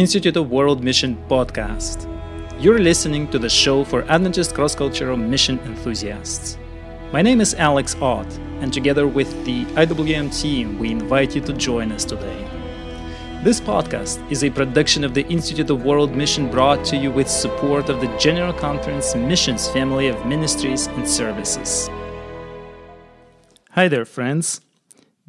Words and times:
Institute 0.00 0.38
of 0.38 0.50
World 0.50 0.82
Mission 0.82 1.22
podcast. 1.28 2.08
You're 2.58 2.78
listening 2.78 3.28
to 3.32 3.38
the 3.38 3.50
show 3.50 3.84
for 3.84 4.02
Adventist 4.10 4.54
cross 4.54 4.74
cultural 4.74 5.14
mission 5.14 5.58
enthusiasts. 5.66 6.56
My 7.12 7.20
name 7.20 7.38
is 7.38 7.52
Alex 7.56 7.94
Ott, 8.00 8.26
and 8.60 8.72
together 8.72 9.06
with 9.06 9.30
the 9.44 9.66
IWM 9.76 10.32
team, 10.40 10.78
we 10.78 10.90
invite 10.90 11.34
you 11.34 11.42
to 11.42 11.52
join 11.52 11.92
us 11.92 12.06
today. 12.06 12.48
This 13.44 13.60
podcast 13.60 14.18
is 14.32 14.42
a 14.42 14.48
production 14.48 15.04
of 15.04 15.12
the 15.12 15.26
Institute 15.26 15.68
of 15.68 15.84
World 15.84 16.16
Mission 16.16 16.50
brought 16.50 16.82
to 16.86 16.96
you 16.96 17.10
with 17.10 17.28
support 17.28 17.90
of 17.90 18.00
the 18.00 18.08
General 18.16 18.54
Conference 18.54 19.14
Missions 19.14 19.68
family 19.68 20.08
of 20.08 20.24
ministries 20.24 20.86
and 20.86 21.06
services. 21.06 21.90
Hi 23.72 23.86
there, 23.86 24.06
friends. 24.06 24.62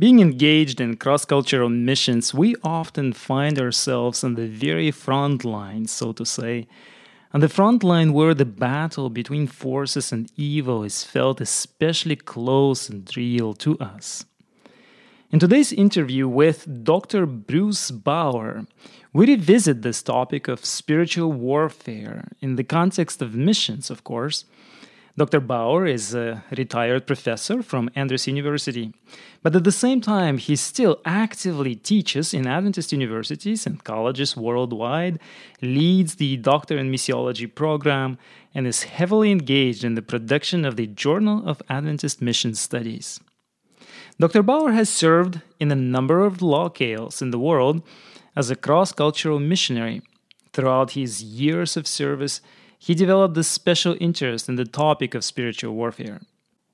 Being 0.02 0.20
engaged 0.20 0.82
in 0.82 0.98
cross 0.98 1.26
cultural 1.26 1.70
missions, 1.70 2.34
we 2.34 2.56
often 2.64 3.14
find 3.14 3.60
ourselves 3.60 4.24
on 4.24 4.34
the 4.34 4.48
very 4.48 4.90
front 4.90 5.46
line, 5.46 5.86
so 5.86 6.12
to 6.14 6.26
say, 6.26 6.68
on 7.36 7.42
the 7.42 7.48
front 7.48 7.84
line 7.84 8.12
where 8.12 8.34
the 8.34 8.44
battle 8.44 9.12
between 9.12 9.46
forces 9.46 10.12
and 10.12 10.32
evil 10.36 10.84
is 10.84 11.04
felt 11.04 11.40
especially 11.40 12.16
close 12.16 12.90
and 12.90 13.16
real 13.16 13.54
to 13.54 13.78
us. 13.78 14.26
In 15.30 15.38
today's 15.38 15.72
interview 15.72 16.28
with 16.28 16.84
Dr. 16.84 17.28
Bruce 17.28 17.92
Bauer, 17.92 18.66
we 19.14 19.28
revisit 19.28 19.84
this 19.84 20.02
topic 20.02 20.48
of 20.48 20.66
spiritual 20.66 21.32
warfare 21.32 22.28
in 22.42 22.56
the 22.56 22.64
context 22.64 23.22
of 23.22 23.36
missions, 23.36 23.92
of 23.92 24.04
course 24.04 24.46
Dr. 25.22 25.40
Bauer 25.40 25.86
is 25.86 26.16
a 26.16 26.44
retired 26.58 27.06
professor 27.06 27.62
from 27.62 27.92
Andrews 27.94 28.26
University, 28.26 28.92
but 29.44 29.56
at 29.56 29.64
the 29.64 29.72
same 29.72 30.02
time, 30.02 30.40
he 30.40 30.56
still 30.56 31.00
actively 31.06 31.76
teaches 31.76 32.34
in 32.34 32.48
Adventist 32.48 32.92
universities 32.92 33.68
and 33.68 33.84
colleges 33.84 34.36
worldwide, 34.36 35.20
leads 35.62 36.16
the 36.16 36.38
Doctor 36.38 36.76
in 36.76 36.92
Missiology 36.92 37.54
program, 37.54 38.18
and 38.56 38.66
is 38.66 38.82
heavily 38.82 39.30
engaged 39.30 39.84
in 39.84 39.94
the 39.94 40.02
production 40.02 40.66
of 40.66 40.76
the 40.76 40.88
Journal 40.88 41.48
of 41.48 41.62
Adventist 41.70 42.20
Mission 42.20 42.56
Studies. 42.56 43.20
Dr. 44.20 44.42
Bauer 44.42 44.72
has 44.72 44.90
served 44.90 45.40
in 45.60 45.72
a 45.72 45.76
number 45.76 46.22
of 46.22 46.40
locales 46.40 47.22
in 47.22 47.30
the 47.30 47.38
world 47.38 47.84
as 48.36 48.50
a 48.50 48.56
cross 48.56 48.92
cultural 48.92 49.40
missionary. 49.40 50.02
Throughout 50.52 50.92
his 50.92 51.22
years 51.22 51.78
of 51.78 51.86
service, 51.86 52.42
he 52.82 52.96
developed 52.96 53.38
a 53.38 53.44
special 53.44 53.96
interest 54.00 54.50
in 54.50 54.56
the 54.56 54.66
topic 54.66 55.14
of 55.14 55.24
spiritual 55.24 55.76
warfare. 55.76 56.20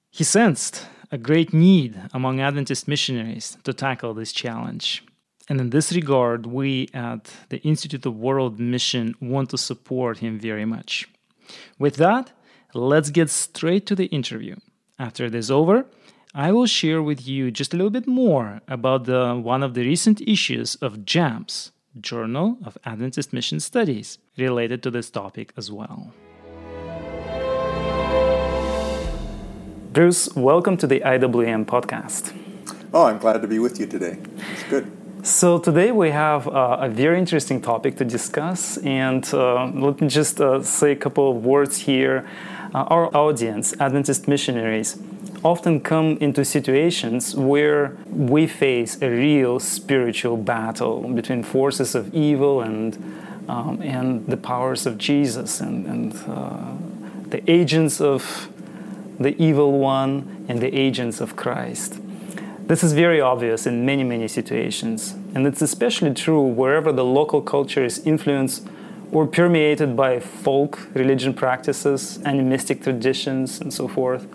He 0.10 0.24
sensed 0.24 0.88
a 1.12 1.18
great 1.18 1.54
need 1.54 2.02
among 2.14 2.40
Adventist 2.40 2.88
missionaries 2.88 3.58
to 3.66 3.74
tackle 3.74 4.14
this 4.14 4.32
challenge. 4.32 5.04
And 5.50 5.60
in 5.60 5.70
this 5.72 5.92
regard, 5.92 6.46
we 6.46 6.88
at 6.94 7.36
the 7.50 7.58
Institute 7.58 8.06
of 8.06 8.16
World 8.16 8.58
Mission 8.58 9.16
want 9.20 9.50
to 9.50 9.58
support 9.58 10.20
him 10.20 10.40
very 10.40 10.64
much. 10.64 11.10
With 11.78 11.98
that, 11.98 12.32
let's 12.74 13.10
get 13.10 13.30
straight 13.30 13.86
to 13.88 13.96
the 13.96 14.06
interview. 14.06 14.56
After 14.98 15.26
it 15.26 15.36
is 15.36 15.52
over, 15.52 15.88
I 16.34 16.54
will 16.54 16.68
share 16.68 17.04
with 17.04 17.28
you 17.28 17.52
just 17.52 17.74
a 17.74 17.78
little 17.78 17.90
bit 17.90 18.08
more 18.08 18.62
about 18.70 19.04
the, 19.04 19.36
one 19.36 19.62
of 19.62 19.74
the 19.74 19.86
recent 19.86 20.22
issues 20.22 20.76
of 20.76 21.04
JAMS, 21.04 21.74
Journal 22.02 22.58
of 22.66 22.78
Adventist 22.86 23.34
Mission 23.34 23.60
Studies, 23.60 24.20
related 24.38 24.84
to 24.84 24.92
this 24.92 25.10
topic 25.10 25.54
as 25.58 25.72
well. 25.72 26.14
Bruce, 29.94 30.34
welcome 30.36 30.78
to 30.78 30.86
the 30.86 31.00
IWM 31.00 31.66
podcast. 31.66 32.34
Oh, 32.94 33.06
I'm 33.06 33.18
glad 33.18 33.42
to 33.42 33.48
be 33.48 33.60
with 33.60 33.80
you 33.80 33.88
today. 33.88 34.18
It's 34.54 34.64
good. 34.70 34.92
So, 35.24 35.60
today 35.60 35.92
we 35.92 36.12
have 36.12 36.48
uh, 36.48 36.78
a 36.82 36.90
very 36.90 37.20
interesting 37.20 37.60
topic 37.62 37.98
to 37.98 38.06
discuss, 38.06 38.78
and 38.78 39.28
uh, 39.34 39.66
let 39.74 40.00
me 40.00 40.08
just 40.08 40.40
uh, 40.40 40.62
say 40.62 40.92
a 40.92 40.96
couple 40.96 41.32
of 41.32 41.46
words 41.46 41.78
here. 41.78 42.26
Uh, 42.74 42.84
our 42.84 43.16
audience, 43.16 43.74
Adventist 43.80 44.28
missionaries, 44.28 44.98
often 45.44 45.80
come 45.80 46.18
into 46.20 46.44
situations 46.44 47.36
where 47.36 47.98
we 48.08 48.48
face 48.48 49.02
a 49.02 49.10
real 49.10 49.60
spiritual 49.60 50.38
battle 50.38 51.02
between 51.10 51.44
forces 51.44 51.96
of 51.96 52.14
evil 52.14 52.62
and 52.62 52.98
um, 53.48 53.82
and 53.82 54.28
the 54.28 54.38
powers 54.38 54.86
of 54.86 54.98
Jesus 54.98 55.62
and, 55.62 55.86
and 55.86 56.16
uh, 56.28 56.74
the 57.30 57.50
agents 57.50 58.02
of 58.02 58.50
the 59.20 59.42
evil 59.42 59.80
one 59.80 60.46
and 60.50 60.60
the 60.60 60.74
agents 60.76 61.22
of 61.22 61.36
Christ. 61.36 62.00
This 62.68 62.84
is 62.84 62.92
very 62.92 63.22
obvious 63.22 63.66
in 63.66 63.86
many, 63.86 64.04
many 64.04 64.28
situations, 64.28 65.16
and 65.34 65.48
it's 65.48 65.62
especially 65.62 66.14
true 66.14 66.42
wherever 66.42 66.92
the 66.92 67.06
local 67.06 67.42
culture 67.42 67.86
is 67.86 68.00
influenced 68.00 68.68
or 69.14 69.26
permeated 69.26 69.96
by 69.96 70.20
folk 70.20 70.90
religion 70.94 71.34
practices, 71.34 72.20
animistic 72.26 72.84
traditions, 72.84 73.62
and 73.62 73.74
so 73.74 73.88
forth 73.88 74.28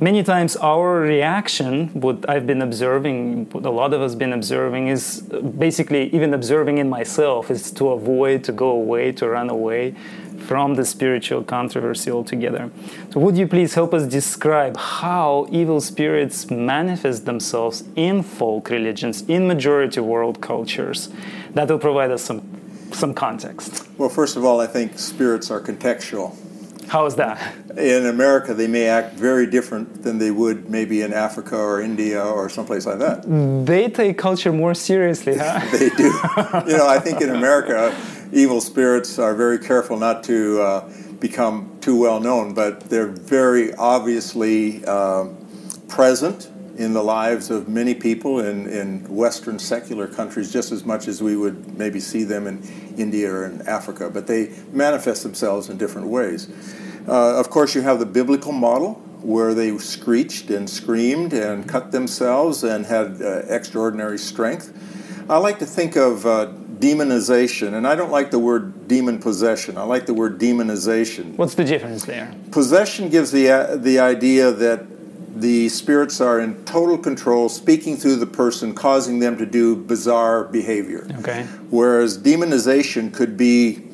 many 0.00 0.22
times 0.22 0.56
our 0.56 1.00
reaction 1.00 1.88
what 1.88 2.28
i've 2.28 2.46
been 2.46 2.62
observing 2.62 3.44
what 3.50 3.66
a 3.66 3.70
lot 3.70 3.92
of 3.92 4.00
us 4.00 4.14
been 4.14 4.32
observing 4.32 4.88
is 4.88 5.28
uh, 5.32 5.40
basically 5.40 6.08
even 6.14 6.32
observing 6.32 6.78
in 6.78 6.88
myself 6.88 7.50
is 7.50 7.70
to 7.70 7.90
avoid 7.90 8.42
to 8.42 8.50
go 8.50 8.70
away 8.70 9.12
to 9.12 9.28
run 9.28 9.50
away 9.50 9.94
from 10.40 10.74
the 10.74 10.84
spiritual 10.84 11.44
controversy 11.44 12.10
altogether. 12.10 12.70
So 13.12 13.20
would 13.20 13.36
you 13.36 13.46
please 13.46 13.74
help 13.74 13.92
us 13.92 14.06
describe 14.06 14.74
how 14.76 15.46
evil 15.50 15.82
spirits 15.82 16.50
manifest 16.50 17.26
themselves 17.26 17.84
in 17.94 18.22
folk 18.22 18.70
religions 18.70 19.20
in 19.28 19.46
majority 19.46 20.00
world 20.00 20.40
cultures? 20.40 21.10
That 21.52 21.68
will 21.68 21.78
provide 21.78 22.10
us 22.10 22.22
some 22.22 22.40
some 22.92 23.14
context. 23.14 23.86
Well 23.98 24.08
first 24.08 24.36
of 24.36 24.44
all 24.44 24.60
i 24.60 24.66
think 24.66 24.98
spirits 24.98 25.50
are 25.50 25.60
contextual 25.60 26.36
how 26.90 27.06
is 27.06 27.14
that? 27.14 27.54
In 27.78 28.06
America, 28.06 28.52
they 28.52 28.66
may 28.66 28.88
act 28.88 29.14
very 29.14 29.46
different 29.46 30.02
than 30.02 30.18
they 30.18 30.32
would 30.32 30.68
maybe 30.68 31.02
in 31.02 31.12
Africa 31.12 31.56
or 31.56 31.80
India 31.80 32.20
or 32.20 32.48
someplace 32.48 32.84
like 32.84 32.98
that. 32.98 33.22
They 33.64 33.88
take 33.88 34.18
culture 34.18 34.52
more 34.52 34.74
seriously, 34.74 35.36
huh? 35.38 35.60
they 35.78 35.90
do. 35.90 36.06
you 36.68 36.76
know, 36.76 36.88
I 36.88 36.98
think 36.98 37.20
in 37.20 37.30
America, 37.30 37.96
evil 38.32 38.60
spirits 38.60 39.20
are 39.20 39.36
very 39.36 39.60
careful 39.60 39.98
not 39.98 40.24
to 40.24 40.60
uh, 40.60 40.92
become 41.20 41.78
too 41.80 41.96
well 41.96 42.18
known, 42.18 42.54
but 42.54 42.80
they're 42.90 43.06
very 43.06 43.72
obviously 43.74 44.84
uh, 44.84 45.28
present 45.86 46.50
in 46.76 46.92
the 46.92 47.04
lives 47.04 47.50
of 47.50 47.68
many 47.68 47.94
people 47.94 48.40
in, 48.40 48.66
in 48.66 49.04
Western 49.14 49.60
secular 49.60 50.08
countries 50.08 50.52
just 50.52 50.72
as 50.72 50.84
much 50.84 51.06
as 51.06 51.22
we 51.22 51.36
would 51.36 51.78
maybe 51.78 52.00
see 52.00 52.24
them 52.24 52.48
in 52.48 52.58
India 53.00 53.32
or 53.32 53.46
in 53.46 53.62
Africa, 53.62 54.10
but 54.10 54.26
they 54.26 54.52
manifest 54.72 55.22
themselves 55.22 55.68
in 55.68 55.76
different 55.78 56.08
ways. 56.08 56.48
Uh, 57.08 57.38
of 57.38 57.50
course, 57.50 57.74
you 57.74 57.80
have 57.80 57.98
the 57.98 58.06
biblical 58.06 58.52
model 58.52 58.94
where 59.22 59.54
they 59.54 59.76
screeched 59.78 60.50
and 60.50 60.68
screamed 60.68 61.32
and 61.32 61.68
cut 61.68 61.92
themselves 61.92 62.64
and 62.64 62.86
had 62.86 63.20
uh, 63.20 63.42
extraordinary 63.48 64.18
strength. 64.18 64.72
I 65.28 65.36
like 65.38 65.58
to 65.60 65.66
think 65.66 65.96
of 65.96 66.26
uh, 66.26 66.52
demonization, 66.78 67.74
and 67.74 67.86
I 67.86 67.94
don't 67.94 68.10
like 68.10 68.30
the 68.30 68.38
word 68.38 68.88
demon 68.88 69.18
possession. 69.18 69.76
I 69.76 69.82
like 69.82 70.06
the 70.06 70.14
word 70.14 70.38
demonization. 70.38 71.36
What's 71.36 71.54
the 71.54 71.64
difference 71.64 72.04
there? 72.04 72.34
Possession 72.50 73.10
gives 73.10 73.30
the, 73.30 73.50
uh, 73.50 73.76
the 73.76 73.98
idea 74.00 74.50
that 74.50 74.89
the 75.34 75.68
spirits 75.68 76.20
are 76.20 76.40
in 76.40 76.64
total 76.64 76.98
control, 76.98 77.48
speaking 77.48 77.96
through 77.96 78.16
the 78.16 78.26
person, 78.26 78.74
causing 78.74 79.20
them 79.20 79.38
to 79.38 79.46
do 79.46 79.76
bizarre 79.76 80.44
behavior. 80.44 81.06
Okay. 81.20 81.44
Whereas 81.70 82.18
demonization 82.18 83.12
could 83.12 83.36
be, 83.36 83.88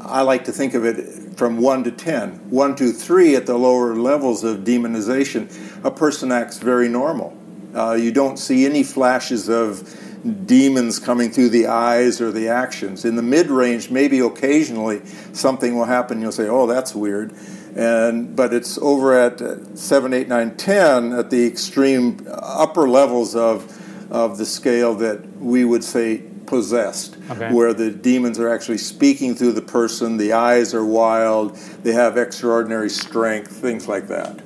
I 0.00 0.22
like 0.22 0.44
to 0.44 0.52
think 0.52 0.74
of 0.74 0.84
it 0.84 1.36
from 1.36 1.58
1 1.58 1.84
to 1.84 1.90
10. 1.90 2.50
1 2.50 2.76
to 2.76 2.92
3 2.92 3.36
at 3.36 3.46
the 3.46 3.56
lower 3.56 3.94
levels 3.94 4.44
of 4.44 4.58
demonization, 4.58 5.84
a 5.84 5.90
person 5.90 6.32
acts 6.32 6.58
very 6.58 6.88
normal. 6.88 7.36
Uh, 7.74 7.92
you 7.92 8.12
don't 8.12 8.38
see 8.38 8.64
any 8.64 8.82
flashes 8.82 9.48
of 9.48 9.98
demons 10.46 10.98
coming 10.98 11.30
through 11.30 11.48
the 11.48 11.66
eyes 11.66 12.20
or 12.20 12.30
the 12.30 12.48
actions. 12.48 13.04
In 13.04 13.16
the 13.16 13.22
mid 13.22 13.50
range, 13.50 13.90
maybe 13.90 14.20
occasionally 14.20 15.04
something 15.32 15.74
will 15.74 15.84
happen, 15.84 16.20
you'll 16.20 16.32
say, 16.32 16.48
oh, 16.48 16.66
that's 16.66 16.94
weird 16.94 17.34
and 17.76 18.34
but 18.36 18.52
it's 18.52 18.78
over 18.78 19.18
at 19.18 19.40
seven, 19.78 20.12
eight, 20.12 20.28
nine, 20.28 20.56
ten 20.56 21.12
at 21.12 21.30
the 21.30 21.46
extreme 21.46 22.26
upper 22.30 22.88
levels 22.88 23.34
of 23.34 23.78
of 24.10 24.36
the 24.38 24.44
scale 24.44 24.94
that 24.94 25.20
we 25.38 25.64
would 25.64 25.82
say 25.82 26.22
possessed, 26.46 27.16
okay. 27.30 27.50
where 27.50 27.72
the 27.72 27.90
demons 27.90 28.38
are 28.38 28.48
actually 28.48 28.76
speaking 28.76 29.34
through 29.34 29.52
the 29.52 29.62
person, 29.62 30.18
the 30.18 30.34
eyes 30.34 30.74
are 30.74 30.84
wild, 30.84 31.56
they 31.82 31.92
have 31.92 32.18
extraordinary 32.18 32.90
strength, 32.90 33.50
things 33.50 33.88
like 33.88 34.06
that. 34.08 34.38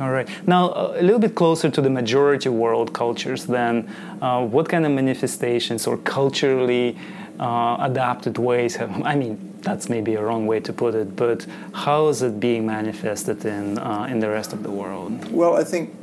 All 0.00 0.12
right. 0.12 0.28
Now, 0.46 0.72
a 0.72 1.02
little 1.02 1.18
bit 1.18 1.34
closer 1.34 1.68
to 1.68 1.80
the 1.82 1.90
majority 1.90 2.48
world 2.48 2.94
cultures, 2.94 3.46
then, 3.46 3.90
uh, 4.22 4.46
what 4.46 4.68
kind 4.68 4.86
of 4.86 4.92
manifestations 4.92 5.86
or 5.86 5.98
culturally 5.98 6.96
uh, 7.40 7.78
adapted 7.80 8.38
ways 8.38 8.76
have, 8.76 9.02
I 9.02 9.16
mean, 9.16 9.49
that's 9.62 9.88
maybe 9.88 10.14
a 10.14 10.22
wrong 10.22 10.46
way 10.46 10.60
to 10.60 10.72
put 10.72 10.94
it, 10.94 11.16
but 11.16 11.46
how 11.72 12.08
is 12.08 12.22
it 12.22 12.40
being 12.40 12.66
manifested 12.66 13.44
in, 13.44 13.78
uh, 13.78 14.06
in 14.10 14.20
the 14.20 14.28
rest 14.28 14.52
of 14.52 14.62
the 14.62 14.70
world? 14.70 15.30
Well, 15.30 15.56
I 15.56 15.64
think 15.64 15.94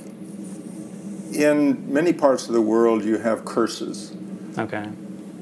in 1.33 1.91
many 1.91 2.13
parts 2.13 2.47
of 2.47 2.53
the 2.53 2.61
world 2.61 3.03
you 3.03 3.17
have 3.17 3.45
curses. 3.45 4.13
Okay. 4.57 4.85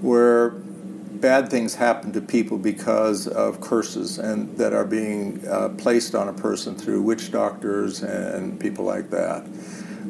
Where 0.02 0.50
bad 0.50 1.50
things 1.50 1.76
happen 1.76 2.12
to 2.14 2.22
people 2.22 2.58
because 2.58 3.28
of 3.28 3.62
curses 3.62 4.20
and 4.20 4.56
that 4.58 4.74
are 4.74 4.86
being 4.86 5.46
uh, 5.48 5.70
placed 5.70 6.14
on 6.14 6.28
a 6.28 6.34
person 6.34 6.76
through 6.76 7.02
witch 7.02 7.32
doctors 7.32 8.04
and 8.04 8.60
people 8.60 8.86
like 8.86 9.10
that. 9.10 9.46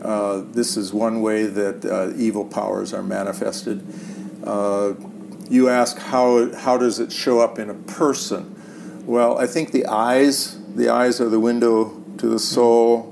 Uh, 0.01 0.44
this 0.51 0.78
is 0.78 0.94
one 0.94 1.22
way 1.22 1.46
that 1.46 1.86
uh, 1.86 2.12
evil 2.18 2.46
powers 2.46 2.94
are 2.94 3.04
manifested. 3.04 3.86
You 5.50 5.69
ask 5.69 5.97
how 5.97 6.53
how 6.56 6.77
does 6.77 7.00
it 7.00 7.12
show 7.12 7.39
up 7.39 7.59
in 7.59 7.69
a 7.69 7.74
person? 7.74 8.56
Well, 9.06 9.38
I 9.38 9.47
think 9.47 9.71
the 9.71 9.86
eyes 9.86 10.59
the 10.75 10.89
eyes 10.89 11.21
are 11.21 11.30
the 11.30 11.39
window 11.39 12.01
to 12.18 12.27
the 12.27 12.39
soul. 12.39 13.12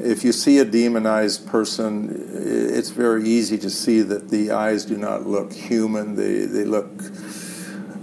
If 0.00 0.24
you 0.24 0.32
see 0.32 0.58
a 0.58 0.64
demonized 0.64 1.46
person, 1.46 2.10
it's 2.34 2.90
very 2.90 3.28
easy 3.28 3.58
to 3.58 3.70
see 3.70 4.00
that 4.02 4.28
the 4.30 4.50
eyes 4.50 4.84
do 4.84 4.96
not 4.96 5.26
look 5.26 5.52
human. 5.52 6.16
They 6.16 6.46
they 6.46 6.64
look 6.64 6.88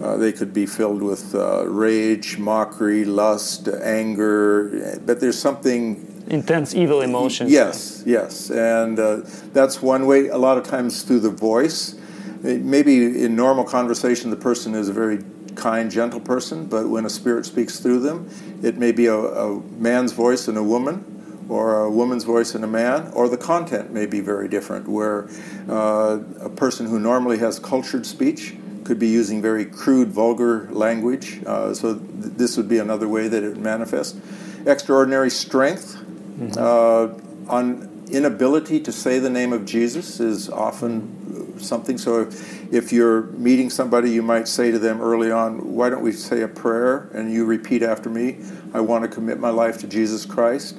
uh, 0.02 0.18
they 0.18 0.32
could 0.32 0.54
be 0.54 0.66
filled 0.66 1.04
with 1.04 1.36
uh, 1.36 1.68
rage, 1.68 2.38
mockery, 2.38 3.06
lust, 3.06 3.68
anger, 3.68 5.00
but 5.06 5.20
there's 5.20 5.38
something 5.38 6.24
intense 6.28 6.74
evil 6.74 7.02
emotions. 7.02 7.52
Yes, 7.52 8.04
yes, 8.06 8.50
and 8.50 9.00
uh, 9.00 9.22
that's 9.54 9.82
one 9.82 10.08
way. 10.08 10.28
A 10.28 10.38
lot 10.38 10.58
of 10.58 10.64
times 10.64 11.04
through 11.04 11.20
the 11.20 11.30
voice. 11.30 11.96
Maybe 12.44 13.24
in 13.24 13.36
normal 13.36 13.64
conversation, 13.64 14.30
the 14.30 14.36
person 14.36 14.74
is 14.74 14.90
a 14.90 14.94
very 14.94 15.24
kind, 15.56 15.92
gentle 15.92 16.20
person, 16.20 16.66
but 16.66 16.90
when 16.90 17.06
a 17.06 17.10
spirit 17.10 17.46
speaks 17.46 17.80
through 17.80 18.00
them, 18.00 18.30
it 18.64 18.78
may 18.78 18.92
be 18.92 19.06
a, 19.06 19.16
a 19.16 19.60
man's 19.78 20.12
voice 20.14 20.48
in 20.48 20.58
a 20.58 20.64
woman, 20.64 21.46
or 21.50 21.84
a 21.84 21.90
woman's 21.90 22.24
voice 22.24 22.56
in 22.56 22.64
a 22.64 22.68
man, 22.68 23.12
or 23.14 23.28
the 23.28 23.38
content 23.38 23.92
may 23.92 24.06
be 24.06 24.22
very 24.22 24.48
different, 24.48 24.88
where 24.88 25.28
uh, 25.70 26.20
a 26.40 26.50
person 26.50 26.86
who 26.86 27.00
normally 27.00 27.38
has 27.38 27.60
cultured 27.60 28.06
speech 28.06 28.56
could 28.86 28.98
be 28.98 29.08
using 29.08 29.42
very 29.42 29.66
crude, 29.66 30.08
vulgar 30.08 30.68
language. 30.72 31.42
Uh, 31.46 31.74
so 31.74 31.96
th- 31.96 32.06
this 32.38 32.58
would 32.58 32.70
be 32.70 32.80
another 32.80 33.08
way 33.08 33.28
that 33.28 33.44
it 33.44 33.58
manifests. 33.58 34.20
Extraordinary 34.66 35.30
strength. 35.30 35.98
Mm-hmm. 36.40 36.58
Uh, 36.58 37.52
on 37.52 37.90
inability 38.12 38.80
to 38.80 38.92
say 38.92 39.20
the 39.20 39.30
name 39.30 39.54
of 39.54 39.66
Jesus 39.66 40.20
is 40.20 40.50
often 40.50 41.41
something. 41.60 41.98
So 41.98 42.22
if, 42.22 42.74
if 42.74 42.94
you're 42.94 43.24
meeting 43.34 43.70
somebody, 43.70 44.12
you 44.12 44.22
might 44.22 44.48
say 44.48 44.72
to 44.72 44.80
them 44.80 45.02
early 45.02 45.32
on, 45.32 45.76
Why 45.76 45.90
don't 45.90 46.04
we 46.04 46.12
say 46.12 46.42
a 46.42 46.48
prayer 46.48 47.10
and 47.14 47.32
you 47.32 47.46
repeat 47.46 47.84
after 47.84 48.10
me, 48.10 48.38
I 48.74 48.82
want 48.82 49.04
to 49.04 49.08
commit 49.08 49.40
my 49.40 49.50
life 49.50 49.80
to 49.80 49.88
Jesus 49.88 50.26
Christ? 50.26 50.78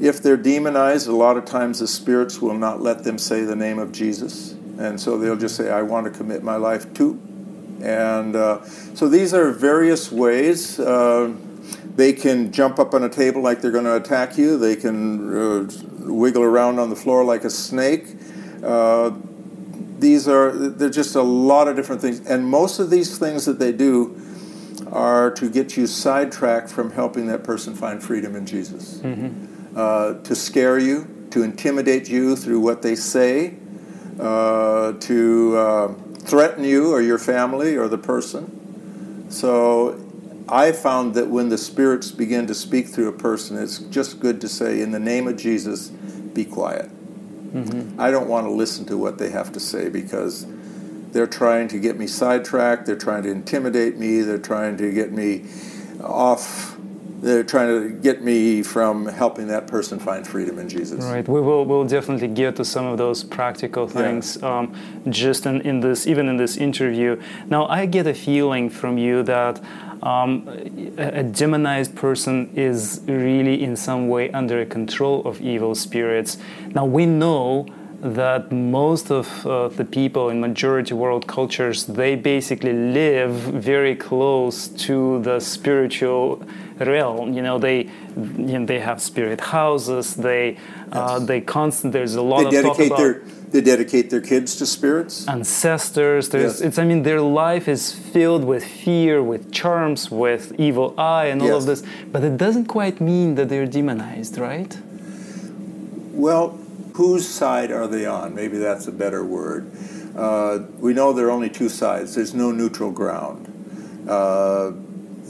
If 0.00 0.22
they're 0.22 0.36
demonized, 0.36 1.08
a 1.08 1.14
lot 1.14 1.36
of 1.36 1.44
times 1.44 1.80
the 1.80 1.86
spirits 1.86 2.40
will 2.40 2.54
not 2.54 2.80
let 2.80 3.04
them 3.04 3.18
say 3.18 3.44
the 3.44 3.56
name 3.56 3.78
of 3.78 3.92
Jesus. 3.92 4.52
And 4.78 4.98
so 4.98 5.18
they'll 5.18 5.36
just 5.36 5.56
say, 5.56 5.70
I 5.70 5.82
want 5.82 6.06
to 6.06 6.10
commit 6.10 6.42
my 6.42 6.56
life 6.56 6.92
to. 6.94 7.20
And 7.82 8.34
uh, 8.34 8.64
so 8.64 9.08
these 9.08 9.34
are 9.34 9.50
various 9.50 10.10
ways. 10.10 10.80
Uh, 10.80 11.34
they 11.96 12.14
can 12.14 12.50
jump 12.50 12.78
up 12.78 12.94
on 12.94 13.04
a 13.04 13.08
table 13.08 13.42
like 13.42 13.60
they're 13.60 13.70
going 13.70 13.84
to 13.84 13.96
attack 13.96 14.38
you. 14.38 14.56
They 14.56 14.76
can 14.76 15.34
uh, 15.36 15.70
wiggle 15.98 16.42
around 16.42 16.78
on 16.78 16.88
the 16.88 16.96
floor 16.96 17.24
like 17.24 17.44
a 17.44 17.50
snake. 17.50 18.06
Uh, 18.62 19.10
these 20.00 20.26
are 20.28 20.50
they're 20.52 20.90
just 20.90 21.14
a 21.14 21.22
lot 21.22 21.68
of 21.68 21.76
different 21.76 22.00
things, 22.00 22.20
and 22.20 22.44
most 22.44 22.78
of 22.78 22.90
these 22.90 23.18
things 23.18 23.44
that 23.44 23.58
they 23.58 23.72
do 23.72 24.16
are 24.90 25.30
to 25.30 25.48
get 25.48 25.76
you 25.76 25.86
sidetracked 25.86 26.70
from 26.70 26.90
helping 26.90 27.26
that 27.26 27.44
person 27.44 27.74
find 27.74 28.02
freedom 28.02 28.34
in 28.34 28.46
Jesus. 28.46 28.98
Mm-hmm. 28.98 29.76
Uh, 29.76 30.14
to 30.22 30.34
scare 30.34 30.78
you, 30.78 31.26
to 31.30 31.42
intimidate 31.42 32.08
you 32.08 32.34
through 32.34 32.58
what 32.58 32.82
they 32.82 32.96
say, 32.96 33.54
uh, 34.18 34.92
to 34.94 35.56
uh, 35.56 35.94
threaten 36.18 36.64
you 36.64 36.92
or 36.92 37.00
your 37.00 37.18
family 37.18 37.76
or 37.76 37.88
the 37.88 37.98
person. 37.98 39.30
So 39.30 40.04
I 40.48 40.72
found 40.72 41.14
that 41.14 41.28
when 41.28 41.48
the 41.48 41.58
spirits 41.58 42.10
begin 42.10 42.48
to 42.48 42.54
speak 42.54 42.88
through 42.88 43.08
a 43.08 43.12
person, 43.12 43.56
it's 43.56 43.78
just 43.78 44.18
good 44.18 44.40
to 44.40 44.48
say, 44.48 44.80
In 44.80 44.90
the 44.90 44.98
name 44.98 45.28
of 45.28 45.36
Jesus, 45.36 45.88
be 45.88 46.44
quiet. 46.44 46.90
Mm-hmm. 47.52 48.00
I 48.00 48.10
don't 48.10 48.28
want 48.28 48.46
to 48.46 48.50
listen 48.50 48.84
to 48.86 48.96
what 48.96 49.18
they 49.18 49.30
have 49.30 49.52
to 49.52 49.60
say 49.60 49.88
because 49.88 50.46
they're 51.12 51.26
trying 51.26 51.68
to 51.68 51.78
get 51.78 51.98
me 51.98 52.06
sidetracked, 52.06 52.86
they're 52.86 52.96
trying 52.96 53.24
to 53.24 53.30
intimidate 53.30 53.96
me, 53.96 54.20
they're 54.20 54.38
trying 54.38 54.76
to 54.78 54.92
get 54.92 55.12
me 55.12 55.44
off 56.02 56.76
they're 57.20 57.44
trying 57.44 57.68
to 57.68 57.90
get 57.90 58.22
me 58.22 58.62
from 58.62 59.06
helping 59.06 59.48
that 59.48 59.66
person 59.66 59.98
find 59.98 60.26
freedom 60.26 60.58
in 60.58 60.68
Jesus. 60.68 61.04
Right. 61.04 61.26
We 61.28 61.40
will 61.40 61.64
we'll 61.64 61.84
definitely 61.84 62.28
get 62.28 62.56
to 62.56 62.64
some 62.64 62.86
of 62.86 62.98
those 62.98 63.24
practical 63.24 63.86
things 63.86 64.38
yeah. 64.40 64.58
um, 64.58 64.74
just 65.08 65.46
in, 65.46 65.60
in 65.60 65.80
this 65.80 66.06
even 66.06 66.28
in 66.28 66.36
this 66.36 66.56
interview. 66.56 67.20
Now 67.46 67.66
I 67.66 67.86
get 67.86 68.06
a 68.06 68.14
feeling 68.14 68.70
from 68.70 68.96
you 68.96 69.22
that 69.24 69.62
um, 70.02 70.48
a, 70.96 71.22
demonized 71.22 71.94
person 71.94 72.50
is 72.54 73.02
really 73.06 73.62
in 73.62 73.76
some 73.76 74.08
way 74.08 74.30
under 74.30 74.60
a 74.60 74.66
control 74.66 75.26
of 75.26 75.40
evil 75.40 75.74
spirits. 75.74 76.38
Now 76.74 76.86
we 76.86 77.06
know 77.06 77.66
that 78.00 78.50
most 78.50 79.10
of 79.10 79.46
uh, 79.46 79.68
the 79.68 79.84
people 79.84 80.30
in 80.30 80.40
majority 80.40 80.94
world 80.94 81.26
cultures 81.26 81.84
they 81.84 82.16
basically 82.16 82.72
live 82.72 83.30
very 83.30 83.94
close 83.94 84.68
to 84.68 85.20
the 85.20 85.38
spiritual 85.38 86.42
realm 86.78 87.34
you 87.34 87.42
know 87.42 87.58
they 87.58 87.82
you 88.16 88.58
know, 88.58 88.64
they 88.64 88.80
have 88.80 89.02
spirit 89.02 89.38
houses 89.38 90.14
they 90.14 90.56
uh, 90.92 91.16
yes. 91.18 91.28
they 91.28 91.40
constant 91.42 91.92
there's 91.92 92.14
a 92.14 92.22
lot 92.22 92.50
they 92.50 92.58
of 92.58 92.64
dedicate 92.64 92.96
their 92.96 93.22
they 93.50 93.60
dedicate 93.60 94.10
their 94.10 94.20
kids 94.20 94.56
to 94.56 94.64
spirits 94.66 95.26
ancestors 95.28 96.28
there's 96.28 96.54
yes. 96.54 96.60
it's 96.60 96.78
i 96.78 96.84
mean 96.84 97.02
their 97.02 97.20
life 97.20 97.68
is 97.68 97.92
filled 97.92 98.44
with 98.44 98.64
fear 98.64 99.22
with 99.22 99.52
charms 99.52 100.10
with 100.10 100.52
evil 100.58 100.94
eye 100.98 101.26
and 101.26 101.42
all 101.42 101.48
yes. 101.48 101.56
of 101.62 101.66
this 101.66 101.82
but 102.12 102.22
it 102.22 102.36
doesn't 102.36 102.66
quite 102.66 103.00
mean 103.00 103.34
that 103.34 103.48
they're 103.48 103.66
demonized 103.66 104.38
right 104.38 104.78
well 106.12 106.58
whose 107.00 107.26
side 107.26 107.70
are 107.70 107.86
they 107.86 108.04
on? 108.04 108.34
Maybe 108.34 108.58
that's 108.58 108.86
a 108.86 108.92
better 108.92 109.24
word. 109.24 109.72
Uh, 110.14 110.60
we 110.78 110.92
know 110.92 111.12
there 111.12 111.28
are 111.28 111.30
only 111.30 111.48
two 111.48 111.68
sides, 111.68 112.14
there's 112.14 112.34
no 112.34 112.50
neutral 112.50 112.90
ground. 112.90 113.46
Uh, 114.08 114.72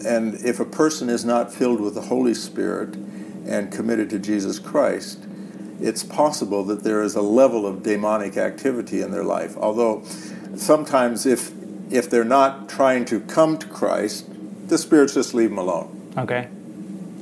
and 0.04 0.34
if 0.44 0.58
a 0.58 0.64
person 0.64 1.08
is 1.08 1.24
not 1.24 1.52
filled 1.52 1.80
with 1.80 1.94
the 1.94 2.00
Holy 2.00 2.34
Spirit 2.34 2.96
and 3.46 3.70
committed 3.70 4.10
to 4.10 4.18
Jesus 4.18 4.58
Christ, 4.58 5.26
it's 5.80 6.02
possible 6.02 6.64
that 6.64 6.82
there 6.82 7.02
is 7.02 7.14
a 7.14 7.22
level 7.22 7.66
of 7.66 7.82
demonic 7.82 8.36
activity 8.36 9.02
in 9.02 9.10
their 9.10 9.24
life. 9.24 9.56
Although 9.56 10.02
sometimes, 10.56 11.26
if 11.26 11.52
if 11.90 12.08
they're 12.08 12.24
not 12.24 12.68
trying 12.68 13.04
to 13.06 13.20
come 13.20 13.58
to 13.58 13.66
Christ, 13.66 14.26
the 14.68 14.78
spirits 14.78 15.14
just 15.14 15.34
leave 15.34 15.50
them 15.50 15.58
alone. 15.58 16.12
Okay. 16.16 16.48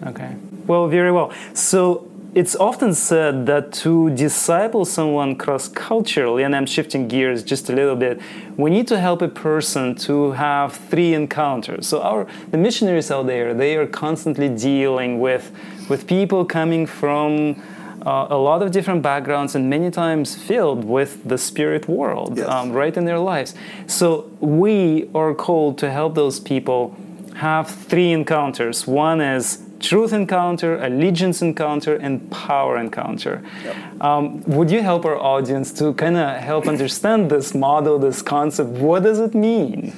Okay. 0.06 0.36
Well, 0.66 0.88
very 0.88 1.10
well. 1.10 1.32
So 1.54 2.08
it's 2.34 2.54
often 2.54 2.92
said 2.92 3.46
that 3.46 3.72
to 3.72 4.10
disciple 4.10 4.84
someone 4.84 5.34
cross 5.34 5.66
culturally, 5.66 6.42
and 6.42 6.54
I'm 6.54 6.66
shifting 6.66 7.08
gears 7.08 7.42
just 7.42 7.70
a 7.70 7.72
little 7.72 7.96
bit, 7.96 8.20
we 8.58 8.70
need 8.70 8.86
to 8.88 9.00
help 9.00 9.22
a 9.22 9.28
person 9.28 9.94
to 10.06 10.32
have 10.32 10.74
three 10.74 11.14
encounters. 11.14 11.86
So 11.86 12.02
our 12.02 12.26
the 12.50 12.58
missionaries 12.58 13.10
out 13.10 13.26
there, 13.26 13.54
they 13.54 13.76
are 13.76 13.86
constantly 13.86 14.50
dealing 14.50 15.20
with 15.20 15.50
with 15.88 16.06
people 16.06 16.44
coming 16.44 16.86
from 16.86 17.62
uh, 18.08 18.26
a 18.30 18.38
lot 18.38 18.62
of 18.62 18.70
different 18.70 19.02
backgrounds 19.02 19.54
and 19.54 19.68
many 19.68 19.90
times 19.90 20.34
filled 20.34 20.82
with 20.82 21.28
the 21.28 21.36
spirit 21.36 21.86
world 21.88 22.38
yes. 22.38 22.48
um, 22.48 22.72
right 22.72 22.96
in 22.96 23.04
their 23.04 23.18
lives. 23.18 23.54
So 23.86 24.30
we 24.40 25.10
are 25.14 25.34
called 25.34 25.76
to 25.78 25.90
help 25.90 26.14
those 26.14 26.40
people 26.40 26.96
have 27.34 27.68
three 27.68 28.10
encounters. 28.12 28.86
One 28.86 29.20
is 29.20 29.62
truth 29.78 30.14
encounter, 30.14 30.82
allegiance 30.82 31.42
encounter, 31.42 31.96
and 31.96 32.30
power 32.30 32.78
encounter. 32.78 33.42
Yep. 33.62 33.76
Um, 34.02 34.42
would 34.56 34.70
you 34.70 34.80
help 34.80 35.04
our 35.04 35.20
audience 35.20 35.70
to 35.74 35.92
kind 35.92 36.16
of 36.16 36.40
help 36.40 36.66
understand 36.66 37.30
this 37.30 37.54
model, 37.54 37.98
this 37.98 38.22
concept? 38.22 38.70
What 38.70 39.02
does 39.02 39.20
it 39.20 39.34
mean? 39.34 39.92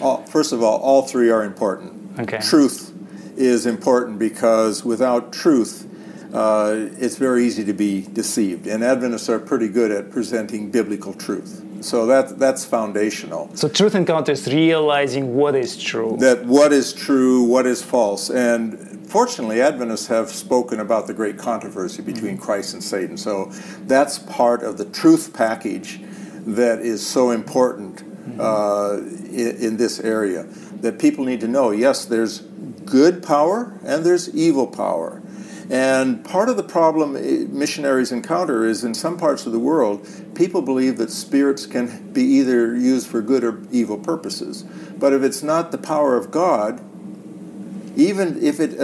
All, 0.00 0.18
first 0.24 0.52
of 0.52 0.64
all, 0.64 0.80
all 0.80 1.02
three 1.02 1.30
are 1.30 1.44
important. 1.44 2.18
Okay. 2.18 2.40
Truth 2.40 2.92
is 3.36 3.66
important 3.66 4.18
because 4.18 4.84
without 4.84 5.32
truth, 5.32 5.86
uh, 6.32 6.88
it's 6.98 7.16
very 7.16 7.44
easy 7.44 7.64
to 7.64 7.72
be 7.72 8.02
deceived. 8.12 8.66
And 8.66 8.82
Adventists 8.82 9.28
are 9.28 9.38
pretty 9.38 9.68
good 9.68 9.90
at 9.90 10.10
presenting 10.10 10.70
biblical 10.70 11.12
truth. 11.12 11.62
So 11.82 12.06
that 12.06 12.38
that's 12.38 12.64
foundational. 12.64 13.50
So 13.54 13.68
truth 13.68 13.94
encounters 13.94 14.46
realizing 14.46 15.34
what 15.34 15.56
is 15.56 15.76
true. 15.76 16.16
That 16.20 16.44
what 16.44 16.72
is 16.72 16.92
true, 16.92 17.42
what 17.42 17.66
is 17.66 17.82
false, 17.82 18.30
and 18.30 18.92
fortunately, 19.12 19.60
Adventists 19.60 20.06
have 20.06 20.30
spoken 20.30 20.80
about 20.80 21.06
the 21.06 21.14
great 21.14 21.38
controversy 21.38 22.02
between 22.02 22.34
mm-hmm. 22.34 22.42
Christ 22.42 22.72
and 22.72 22.82
Satan. 22.82 23.16
So 23.16 23.52
that's 23.86 24.18
part 24.18 24.62
of 24.62 24.78
the 24.78 24.86
truth 24.86 25.34
package 25.34 26.00
that 26.46 26.80
is 26.80 27.06
so 27.06 27.30
important 27.30 27.96
mm-hmm. 27.96 28.40
uh, 28.40 28.96
in, 29.30 29.56
in, 29.56 29.76
this 29.76 30.00
area. 30.00 30.44
That 30.80 30.98
people 30.98 31.24
need 31.24 31.40
to 31.40 31.48
know 31.48 31.70
yes, 31.70 32.06
there's 32.06 32.40
good 32.40 33.22
power 33.22 33.78
and 33.84 34.04
there's 34.04 34.34
evil 34.34 34.66
power. 34.66 35.21
And 35.72 36.22
part 36.22 36.50
of 36.50 36.58
the 36.58 36.62
problem 36.62 37.14
missionaries 37.58 38.12
encounter 38.12 38.66
is 38.66 38.84
in 38.84 38.92
some 38.92 39.16
parts 39.16 39.46
of 39.46 39.52
the 39.52 39.58
world, 39.58 40.06
people 40.34 40.60
believe 40.60 40.98
that 40.98 41.10
spirits 41.10 41.64
can 41.64 42.12
be 42.12 42.22
either 42.22 42.76
used 42.76 43.06
for 43.06 43.22
good 43.22 43.42
or 43.42 43.62
evil 43.72 43.96
purposes. 43.96 44.64
But 44.64 45.14
if 45.14 45.22
it's 45.22 45.42
not 45.42 45.72
the 45.72 45.78
power 45.78 46.14
of 46.14 46.30
God, 46.30 46.78
even 47.96 48.42
if 48.42 48.60
it 48.60 48.78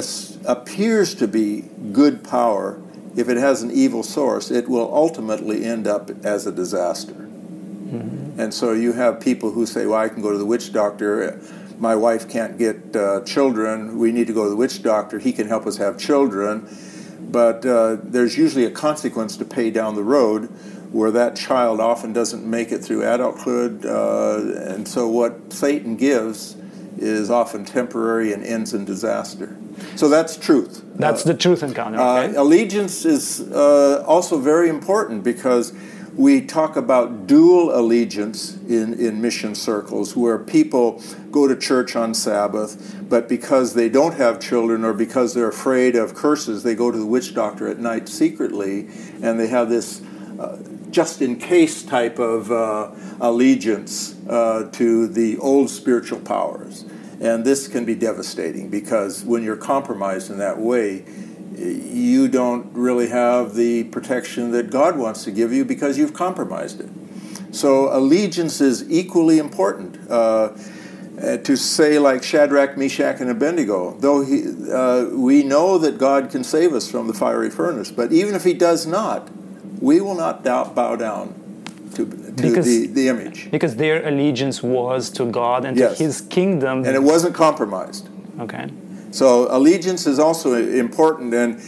appears 0.46 1.14
to 1.16 1.28
be 1.28 1.64
good 1.92 2.24
power, 2.24 2.80
if 3.14 3.28
it 3.28 3.36
has 3.36 3.62
an 3.62 3.70
evil 3.70 4.02
source, 4.02 4.50
it 4.50 4.66
will 4.66 4.90
ultimately 4.94 5.66
end 5.66 5.86
up 5.86 6.10
as 6.24 6.46
a 6.46 6.52
disaster. 6.52 7.12
Mm-hmm. 7.12 8.40
And 8.40 8.54
so 8.54 8.72
you 8.72 8.94
have 8.94 9.20
people 9.20 9.50
who 9.50 9.66
say, 9.66 9.84
well, 9.84 9.98
I 9.98 10.08
can 10.08 10.22
go 10.22 10.32
to 10.32 10.38
the 10.38 10.46
witch 10.46 10.72
doctor. 10.72 11.38
My 11.78 11.94
wife 11.94 12.28
can't 12.28 12.58
get 12.58 12.96
uh, 12.96 13.22
children. 13.22 13.98
We 13.98 14.10
need 14.10 14.26
to 14.26 14.32
go 14.32 14.44
to 14.44 14.50
the 14.50 14.56
witch 14.56 14.82
doctor. 14.82 15.18
He 15.18 15.32
can 15.32 15.46
help 15.46 15.66
us 15.66 15.76
have 15.76 15.98
children. 15.98 16.68
But 17.20 17.64
uh, 17.64 17.98
there's 18.02 18.36
usually 18.36 18.64
a 18.64 18.70
consequence 18.70 19.36
to 19.36 19.44
pay 19.44 19.70
down 19.70 19.94
the 19.94 20.02
road 20.02 20.46
where 20.92 21.10
that 21.10 21.36
child 21.36 21.80
often 21.80 22.12
doesn't 22.12 22.44
make 22.44 22.72
it 22.72 22.78
through 22.78 23.06
adulthood. 23.06 23.84
Uh, 23.84 24.72
and 24.72 24.88
so 24.88 25.06
what 25.06 25.52
Satan 25.52 25.96
gives 25.96 26.56
is 26.96 27.30
often 27.30 27.64
temporary 27.64 28.32
and 28.32 28.44
ends 28.44 28.74
in 28.74 28.84
disaster. 28.84 29.56
So 29.94 30.08
that's 30.08 30.36
truth. 30.36 30.82
That's 30.96 31.24
uh, 31.24 31.32
the 31.32 31.38
truth 31.38 31.62
encounter. 31.62 31.98
Okay. 31.98 32.36
Uh, 32.36 32.42
allegiance 32.42 33.04
is 33.04 33.40
uh, 33.52 34.02
also 34.06 34.38
very 34.38 34.68
important 34.68 35.22
because 35.22 35.72
we 36.18 36.40
talk 36.40 36.74
about 36.74 37.28
dual 37.28 37.72
allegiance 37.72 38.56
in, 38.68 38.92
in 38.94 39.20
mission 39.20 39.54
circles 39.54 40.16
where 40.16 40.36
people 40.36 41.00
go 41.30 41.46
to 41.46 41.54
church 41.54 41.94
on 41.94 42.12
Sabbath, 42.12 42.96
but 43.08 43.28
because 43.28 43.74
they 43.74 43.88
don't 43.88 44.14
have 44.14 44.40
children 44.40 44.84
or 44.84 44.92
because 44.92 45.32
they're 45.32 45.48
afraid 45.48 45.94
of 45.94 46.16
curses, 46.16 46.64
they 46.64 46.74
go 46.74 46.90
to 46.90 46.98
the 46.98 47.06
witch 47.06 47.34
doctor 47.34 47.68
at 47.68 47.78
night 47.78 48.08
secretly 48.08 48.88
and 49.22 49.38
they 49.38 49.46
have 49.46 49.68
this 49.68 50.02
uh, 50.40 50.58
just 50.90 51.22
in 51.22 51.36
case 51.36 51.84
type 51.84 52.18
of 52.18 52.50
uh, 52.50 52.90
allegiance 53.20 54.16
uh, 54.28 54.68
to 54.72 55.06
the 55.06 55.38
old 55.38 55.70
spiritual 55.70 56.18
powers. 56.18 56.84
And 57.20 57.44
this 57.44 57.68
can 57.68 57.84
be 57.84 57.94
devastating 57.94 58.70
because 58.70 59.24
when 59.24 59.44
you're 59.44 59.56
compromised 59.56 60.32
in 60.32 60.38
that 60.38 60.58
way, 60.58 61.04
you 61.58 62.28
don't 62.28 62.72
really 62.72 63.08
have 63.08 63.54
the 63.54 63.84
protection 63.84 64.52
that 64.52 64.70
God 64.70 64.96
wants 64.96 65.24
to 65.24 65.30
give 65.30 65.52
you 65.52 65.64
because 65.64 65.98
you've 65.98 66.14
compromised 66.14 66.80
it. 66.80 66.88
So 67.54 67.94
allegiance 67.96 68.60
is 68.60 68.88
equally 68.90 69.38
important. 69.38 70.10
Uh, 70.10 70.50
uh 71.20 71.36
to 71.38 71.56
say 71.56 71.98
like 71.98 72.22
Shadrach, 72.22 72.76
Meshach, 72.76 73.20
and 73.20 73.30
Abednego, 73.30 73.96
though 73.98 74.24
he, 74.24 74.44
uh, 74.70 75.06
we 75.10 75.42
know 75.42 75.78
that 75.78 75.98
God 75.98 76.30
can 76.30 76.44
save 76.44 76.72
us 76.74 76.88
from 76.88 77.08
the 77.08 77.14
fiery 77.14 77.50
furnace, 77.50 77.90
but 77.90 78.12
even 78.12 78.34
if 78.36 78.44
He 78.44 78.54
does 78.54 78.86
not, 78.86 79.28
we 79.80 80.00
will 80.00 80.14
not 80.14 80.44
doubt, 80.44 80.74
bow 80.74 80.94
down 80.94 81.34
to, 81.94 82.06
to 82.06 82.32
because, 82.42 82.66
the, 82.66 82.86
the 82.86 83.08
image. 83.08 83.50
Because 83.50 83.74
their 83.76 84.06
allegiance 84.06 84.62
was 84.62 85.10
to 85.10 85.24
God 85.26 85.64
and 85.64 85.76
yes. 85.76 85.98
to 85.98 86.04
His 86.04 86.20
kingdom. 86.20 86.84
And 86.84 86.94
it 86.94 87.02
wasn't 87.02 87.34
compromised. 87.34 88.08
Okay. 88.38 88.70
So 89.10 89.48
allegiance 89.50 90.06
is 90.06 90.18
also 90.18 90.54
important. 90.54 91.32
And 91.34 91.60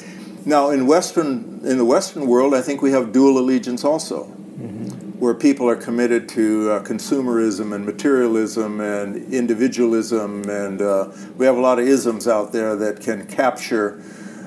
now 0.47 0.71
in 0.71 0.87
Western, 0.87 1.61
in 1.65 1.79
the 1.79 1.85
Western 1.85 2.27
world, 2.27 2.55
I 2.55 2.61
think 2.61 2.83
we 2.83 2.93
have 2.93 3.13
dual 3.13 3.39
allegiance 3.39 3.85
also. 3.85 4.25
Mm-hmm. 4.25 5.19
Where 5.21 5.35
people 5.35 5.69
are 5.69 5.77
committed 5.77 6.29
to 6.31 6.71
uh, 6.71 6.83
consumerism 6.83 7.75
and 7.75 7.85
materialism 7.85 8.81
and 8.81 9.33
individualism, 9.33 10.49
and 10.49 10.81
uh, 10.81 11.13
we 11.37 11.45
have 11.45 11.59
a 11.59 11.61
lot 11.61 11.79
of 11.79 11.87
isms 11.87 12.27
out 12.27 12.53
there 12.53 12.75
that 12.77 13.01
can 13.01 13.27
capture 13.27 14.03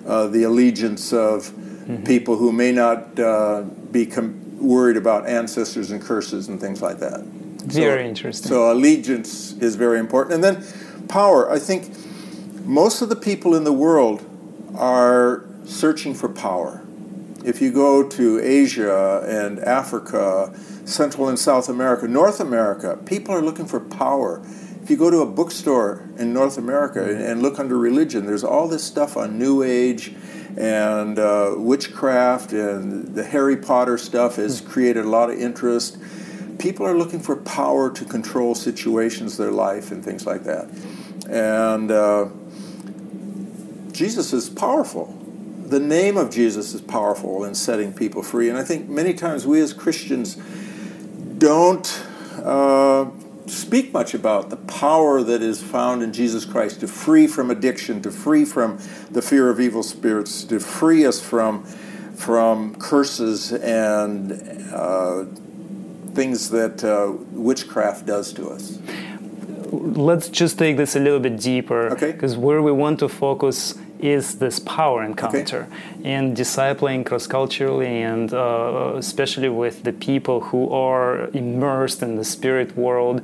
uh, 0.07 0.27
the 0.27 0.43
allegiance 0.43 1.13
of 1.13 1.43
mm-hmm. 1.43 2.03
people 2.03 2.37
who 2.37 2.51
may 2.51 2.71
not 2.71 3.19
uh, 3.19 3.61
be 3.91 4.07
com- 4.07 4.39
worried 4.57 4.97
about 4.97 5.27
ancestors 5.27 5.91
and 5.91 6.01
curses 6.01 6.47
and 6.47 6.59
things 6.59 6.81
like 6.81 6.97
that. 6.97 7.21
Very 7.21 8.03
so, 8.03 8.09
interesting. 8.09 8.49
So 8.49 8.71
allegiance 8.71 9.53
is 9.53 9.75
very 9.75 9.99
important, 9.99 10.33
and 10.33 10.43
then 10.43 10.65
power. 11.07 11.51
I 11.51 11.59
think 11.59 11.93
most 12.63 13.01
of 13.01 13.09
the 13.09 13.15
people 13.15 13.55
in 13.55 13.63
the 13.63 13.73
world 13.73 14.25
are 14.75 15.45
searching 15.65 16.13
for 16.13 16.29
power. 16.29 16.81
If 17.43 17.61
you 17.61 17.73
go 17.73 18.07
to 18.07 18.39
Asia 18.39 19.25
and 19.27 19.59
Africa, 19.59 20.57
Central 20.85 21.27
and 21.27 21.37
South 21.37 21.67
America, 21.67 22.07
North 22.07 22.39
America, 22.39 22.97
people 23.05 23.35
are 23.35 23.41
looking 23.41 23.65
for 23.65 23.81
power. 23.81 24.41
If 24.81 24.89
you 24.89 24.95
go 24.95 25.09
to 25.09 25.19
a 25.19 25.25
bookstore 25.25 26.07
in 26.17 26.33
North 26.33 26.57
America 26.57 27.03
and 27.03 27.41
look 27.41 27.59
under 27.59 27.77
religion, 27.77 28.25
there's 28.25 28.43
all 28.43 28.67
this 28.67 28.83
stuff 28.83 29.17
on 29.17 29.37
New 29.37 29.63
Age 29.63 30.13
and 30.57 31.19
uh, 31.19 31.55
witchcraft 31.57 32.53
and 32.53 33.15
the 33.15 33.23
Harry 33.23 33.57
Potter 33.57 33.97
stuff 33.97 34.37
has 34.37 34.59
hmm. 34.59 34.69
created 34.69 35.03
a 35.05 35.09
lot 35.09 35.29
of 35.29 35.39
interest. 35.39 35.97
People 36.59 36.85
are 36.85 36.97
looking 36.97 37.19
for 37.19 37.35
power 37.35 37.89
to 37.91 38.05
control 38.05 38.55
situations, 38.55 39.37
their 39.37 39.51
life, 39.51 39.91
and 39.91 40.03
things 40.03 40.25
like 40.25 40.43
that. 40.43 40.69
And 41.27 41.91
uh, 41.91 42.27
Jesus 43.93 44.33
is 44.33 44.49
powerful. 44.49 45.17
The 45.67 45.79
name 45.79 46.17
of 46.17 46.29
Jesus 46.29 46.73
is 46.73 46.81
powerful 46.81 47.45
in 47.45 47.55
setting 47.55 47.93
people 47.93 48.21
free. 48.21 48.49
And 48.49 48.57
I 48.57 48.63
think 48.63 48.89
many 48.89 49.13
times 49.13 49.47
we 49.47 49.61
as 49.61 49.71
Christians 49.71 50.35
don't 51.37 52.05
uh, 52.43 53.05
speak 53.47 53.93
much 53.93 54.13
about 54.13 54.49
the 54.49 54.57
power 54.57 55.23
that 55.23 55.41
is 55.41 55.61
found 55.61 56.03
in 56.03 56.11
Jesus 56.11 56.45
Christ 56.45 56.79
to 56.81 56.87
free 56.87 57.27
from 57.27 57.51
addiction, 57.51 58.01
to 58.01 58.11
free 58.11 58.45
from 58.45 58.79
the 59.11 59.21
fear 59.21 59.49
of 59.49 59.59
evil 59.59 59.83
spirits, 59.83 60.43
to 60.45 60.59
free 60.59 61.05
us 61.05 61.21
from 61.21 61.63
from 62.15 62.75
curses 62.75 63.51
and 63.51 64.31
uh, 64.71 65.25
things 66.13 66.49
that 66.51 66.83
uh, 66.83 67.11
witchcraft 67.31 68.05
does 68.05 68.31
to 68.33 68.49
us. 68.49 68.79
Let's 69.71 70.29
just 70.29 70.59
take 70.59 70.77
this 70.77 70.95
a 70.95 70.99
little 70.99 71.19
bit 71.19 71.37
deeper, 71.39 71.89
because 71.95 72.33
okay. 72.33 72.41
where 72.41 72.61
we 72.61 72.71
want 72.71 72.99
to 72.99 73.09
focus 73.09 73.75
is 74.03 74.37
this 74.39 74.59
power 74.59 75.01
encounter 75.01 75.67
okay. 75.69 76.13
and 76.13 76.35
discipling 76.35 77.05
cross 77.05 77.25
culturally 77.25 78.01
and 78.01 78.33
uh, 78.33 78.95
especially 78.97 79.47
with 79.47 79.83
the 79.83 79.93
people 79.93 80.41
who 80.41 80.69
are 80.71 81.29
immersed 81.29 82.03
in 82.03 82.17
the 82.17 82.25
spirit 82.25 82.75
world. 82.75 83.21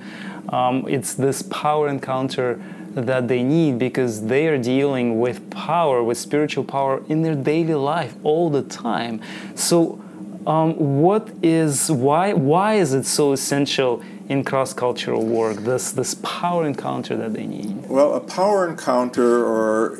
Um, 0.48 0.86
it's 0.88 1.14
this 1.14 1.42
power 1.42 1.90
encounter 1.90 2.62
that 2.96 3.28
they 3.28 3.44
need 3.44 3.78
because 3.78 4.28
they 4.28 4.48
are 4.48 4.58
dealing 4.58 5.20
with 5.20 5.50
power, 5.52 6.02
with 6.02 6.18
spiritual 6.18 6.64
power 6.64 7.04
in 7.10 7.24
their 7.24 7.36
daily 7.36 7.76
life 7.76 8.16
all 8.24 8.50
the 8.50 8.64
time. 8.64 9.22
So, 9.56 10.02
um, 10.48 11.02
what 11.02 11.30
is 11.44 11.92
why 11.92 12.34
why 12.34 12.76
is 12.76 12.94
it 12.94 13.06
so 13.06 13.34
essential 13.34 14.02
in 14.30 14.44
cross 14.46 14.74
cultural 14.74 15.26
work? 15.26 15.58
This 15.58 15.92
this 15.92 16.16
power 16.24 16.66
encounter 16.66 17.18
that 17.18 17.34
they 17.34 17.46
need. 17.46 17.88
Well, 17.88 18.16
a 18.16 18.22
power 18.22 18.68
encounter 18.68 19.46
or 19.46 20.00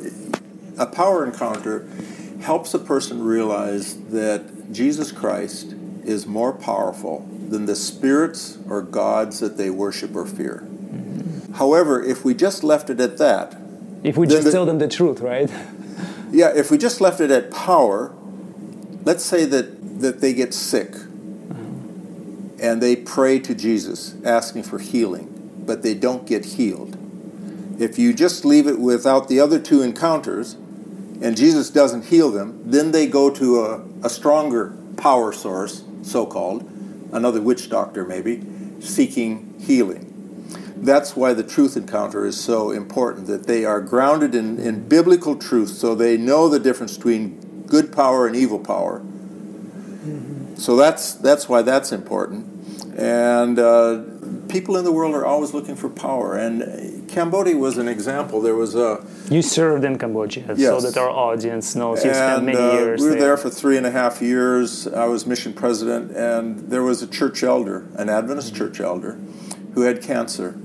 a 0.80 0.86
power 0.86 1.24
encounter 1.24 1.86
helps 2.40 2.72
a 2.72 2.78
person 2.78 3.22
realize 3.22 3.96
that 4.04 4.72
Jesus 4.72 5.12
Christ 5.12 5.74
is 6.04 6.26
more 6.26 6.54
powerful 6.54 7.28
than 7.48 7.66
the 7.66 7.76
spirits 7.76 8.58
or 8.68 8.80
gods 8.80 9.40
that 9.40 9.58
they 9.58 9.68
worship 9.68 10.16
or 10.16 10.24
fear. 10.24 10.64
Mm-hmm. 10.64 11.52
However, 11.52 12.02
if 12.02 12.24
we 12.24 12.32
just 12.34 12.64
left 12.64 12.88
it 12.88 12.98
at 12.98 13.18
that, 13.18 13.56
if 14.02 14.16
we 14.16 14.26
just 14.26 14.44
the, 14.44 14.50
tell 14.50 14.64
them 14.64 14.78
the 14.78 14.88
truth, 14.88 15.20
right? 15.20 15.50
yeah, 16.32 16.50
if 16.56 16.70
we 16.70 16.78
just 16.78 17.02
left 17.02 17.20
it 17.20 17.30
at 17.30 17.50
power, 17.50 18.14
let's 19.04 19.22
say 19.22 19.44
that, 19.44 20.00
that 20.00 20.22
they 20.22 20.32
get 20.32 20.54
sick 20.54 20.94
and 22.58 22.82
they 22.82 22.96
pray 22.96 23.38
to 23.38 23.54
Jesus 23.54 24.14
asking 24.24 24.62
for 24.62 24.78
healing, 24.78 25.62
but 25.66 25.82
they 25.82 25.92
don't 25.92 26.26
get 26.26 26.44
healed. 26.46 26.96
If 27.78 27.98
you 27.98 28.14
just 28.14 28.46
leave 28.46 28.66
it 28.66 28.78
without 28.78 29.28
the 29.28 29.40
other 29.40 29.58
two 29.58 29.82
encounters, 29.82 30.56
and 31.20 31.36
Jesus 31.36 31.70
doesn't 31.70 32.06
heal 32.06 32.30
them, 32.30 32.62
then 32.64 32.92
they 32.92 33.06
go 33.06 33.30
to 33.30 33.60
a, 33.60 33.84
a 34.02 34.10
stronger 34.10 34.76
power 34.96 35.32
source, 35.32 35.84
so 36.02 36.26
called, 36.26 36.68
another 37.12 37.40
witch 37.40 37.68
doctor 37.68 38.04
maybe, 38.04 38.42
seeking 38.80 39.58
healing. 39.60 40.06
That's 40.76 41.14
why 41.14 41.34
the 41.34 41.42
truth 41.42 41.76
encounter 41.76 42.24
is 42.24 42.40
so 42.40 42.70
important, 42.70 43.26
that 43.26 43.46
they 43.46 43.64
are 43.64 43.80
grounded 43.80 44.34
in, 44.34 44.58
in 44.58 44.88
biblical 44.88 45.36
truth, 45.36 45.70
so 45.70 45.94
they 45.94 46.16
know 46.16 46.48
the 46.48 46.58
difference 46.58 46.96
between 46.96 47.64
good 47.66 47.92
power 47.92 48.26
and 48.26 48.34
evil 48.34 48.58
power. 48.58 49.00
Mm-hmm. 49.00 50.56
So 50.56 50.76
that's, 50.76 51.14
that's 51.14 51.48
why 51.48 51.62
that's 51.62 51.92
important. 51.92 52.46
And 52.98 53.58
uh, 53.58 54.02
people 54.48 54.76
in 54.76 54.84
the 54.84 54.92
world 54.92 55.14
are 55.14 55.24
always 55.24 55.54
looking 55.54 55.76
for 55.76 55.88
power. 55.88 56.36
And 56.36 56.99
Cambodia 57.10 57.56
was 57.56 57.76
an 57.78 57.88
example. 57.88 58.40
There 58.40 58.54
was 58.54 58.74
a. 58.74 59.04
You 59.30 59.42
served 59.42 59.84
in 59.84 59.98
Cambodia, 59.98 60.54
yes. 60.56 60.58
so 60.58 60.80
that 60.80 60.98
our 60.98 61.10
audience 61.10 61.74
knows. 61.74 62.04
You 62.04 62.14
spent 62.14 62.44
many 62.44 62.58
uh, 62.58 62.72
years. 62.72 63.00
We 63.00 63.08
were 63.08 63.12
there. 63.12 63.20
there 63.20 63.36
for 63.36 63.50
three 63.50 63.76
and 63.76 63.84
a 63.84 63.90
half 63.90 64.22
years. 64.22 64.86
I 64.86 65.06
was 65.06 65.26
mission 65.26 65.52
president, 65.52 66.12
and 66.16 66.70
there 66.70 66.82
was 66.82 67.02
a 67.02 67.06
church 67.06 67.42
elder, 67.42 67.88
an 67.96 68.08
Adventist 68.08 68.54
mm-hmm. 68.54 68.64
church 68.64 68.80
elder, 68.80 69.18
who 69.74 69.82
had 69.82 70.02
cancer. 70.02 70.58